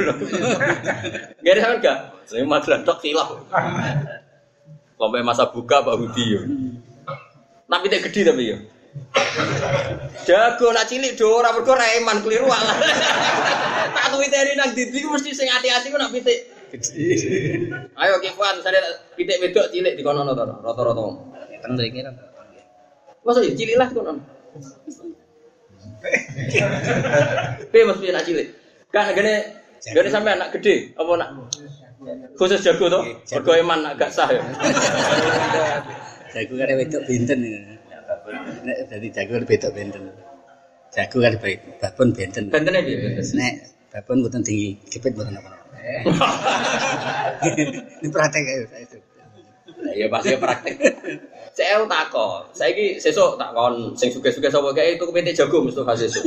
[1.39, 1.99] Nggih sampean gak?
[2.27, 3.31] Saya Magelang tok silap.
[4.99, 6.43] Sampai masa buka Pak Budi yo.
[7.71, 8.59] Tapi tidak gede tapi yo.
[10.29, 11.89] Jago nak cilik do ora mergo ra
[12.21, 12.77] keliru alah.
[13.97, 16.62] Tak tuwiteri nang didi mesti sing ati-ati ku nak pitik.
[16.73, 18.81] Ayo Kifan, saya
[19.13, 21.05] pitik wedok cilik di kono to rata-rata.
[21.61, 22.11] Teng mriki ra.
[23.21, 24.17] Masa ya cilik lah kono.
[27.69, 28.49] Piye mesti nak cilik?
[28.89, 29.35] Kan gene
[29.85, 31.31] gene sampe anak gede apa nak
[32.41, 33.01] khusus jago to?
[33.37, 34.41] Mergo eman nak gak sah ya.
[36.33, 37.41] Jago kare wedok benten.
[38.65, 40.09] Nek dadi jago wedok benten.
[40.89, 41.37] Jago kare
[41.85, 42.49] babon benten.
[42.49, 43.21] Bentene piye?
[43.37, 43.55] Nek
[43.93, 45.62] babon mboten tinggi, kepit mboten apa.
[48.03, 48.87] Ini praktek ayo saya.
[49.93, 50.75] Iya pasti praktek.
[51.53, 56.25] Saya takon, saiki sesuk tak kon sing suge-suge sapa kae itu kepitik jago Mustofa sesuk.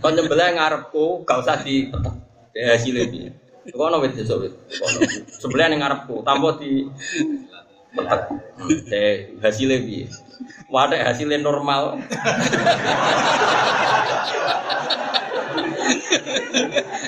[0.00, 1.92] Kon nyembelih ngarepku, gak usah di
[2.56, 3.28] ya hasilnya piye.
[3.68, 4.54] Kono wit sesuk wit.
[5.28, 6.88] Sebelah ning ngarepku, tanpa di
[7.92, 8.22] petek.
[8.88, 10.08] Eh hasilnya piye?
[10.72, 12.00] Wadah hasilnya normal.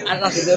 [0.05, 0.53] Anak itu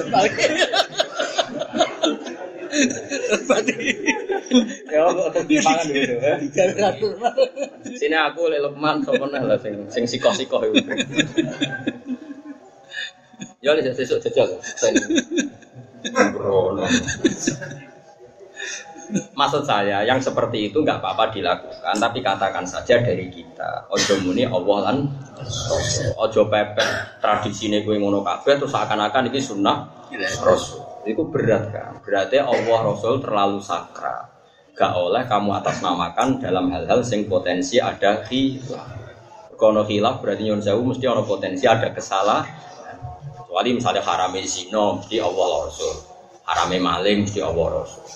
[4.88, 6.14] Ya kok gitu.
[6.18, 6.90] Digawe
[7.98, 10.76] Sini aku lek Lukman sapa nah lah sing sing sikoh-sikoh iku.
[13.60, 14.56] Ya lek sesuk jajal.
[16.08, 16.86] Sembrono.
[19.08, 23.88] Maksud saya yang seperti itu nggak apa-apa dilakukan, tapi katakan saja dari kita.
[23.88, 25.08] Ojo muni Allah lan.
[26.20, 30.82] Ojo pepet tradisi ini gue ngono kabeh terus seakan-akan ini sunnah Rasul.
[31.04, 32.00] Itu berat kan.
[32.04, 34.28] Berarti Allah Rasul terlalu sakral.
[34.78, 38.86] Gak oleh kamu atas namakan dalam hal-hal sing potensi ada khilaf.
[39.58, 42.46] Kono khilaf berarti nyun sewu mesti ono potensi ada kesalahan.
[43.34, 45.94] Kecuali misalnya harame zina mesti Allah Rasul.
[46.46, 48.06] Harame maling mesti Allah Rasul.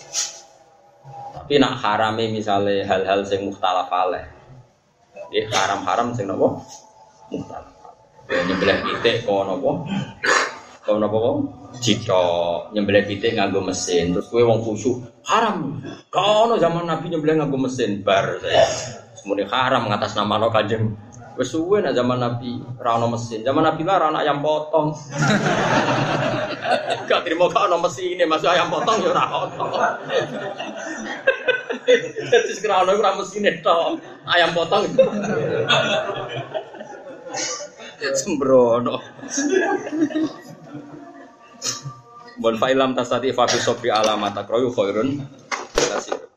[1.34, 4.22] Tapi nak harame misalnya hal-hal sing mukhtalaf alaih.
[5.34, 6.62] Ya haram-haram sing nopo?
[7.34, 7.74] Mukhtalaf.
[8.30, 9.82] Ya nyembelih pitik kok nopo?
[10.83, 11.39] Kok nopo kok?
[11.78, 12.22] Jika
[12.74, 14.99] nyembelih pitik nganggo mesin, terus kowe wong khusyuk,
[15.30, 15.78] haram.
[16.11, 18.43] Gak ono zaman Nabi nyembelih nganggo mesin bar.
[19.14, 20.91] Semuanya haram ngatas nama no kanjeng.
[21.39, 23.47] Wes suwe nak zaman Nabi ra ono mesin.
[23.47, 24.91] Zaman Nabi lah ra ono ayam potong.
[27.09, 29.66] Gak terima gak ono mesin ini masuk ayam potong ya ora ono.
[32.30, 33.78] Terus kira ono ora mesin itu
[34.26, 34.83] ayam potong.
[38.18, 38.99] Sembrono.
[42.41, 45.20] Bon fa'ilam tasati fa fi sobri alamat akroyu khairun.
[45.77, 46.32] Kasih.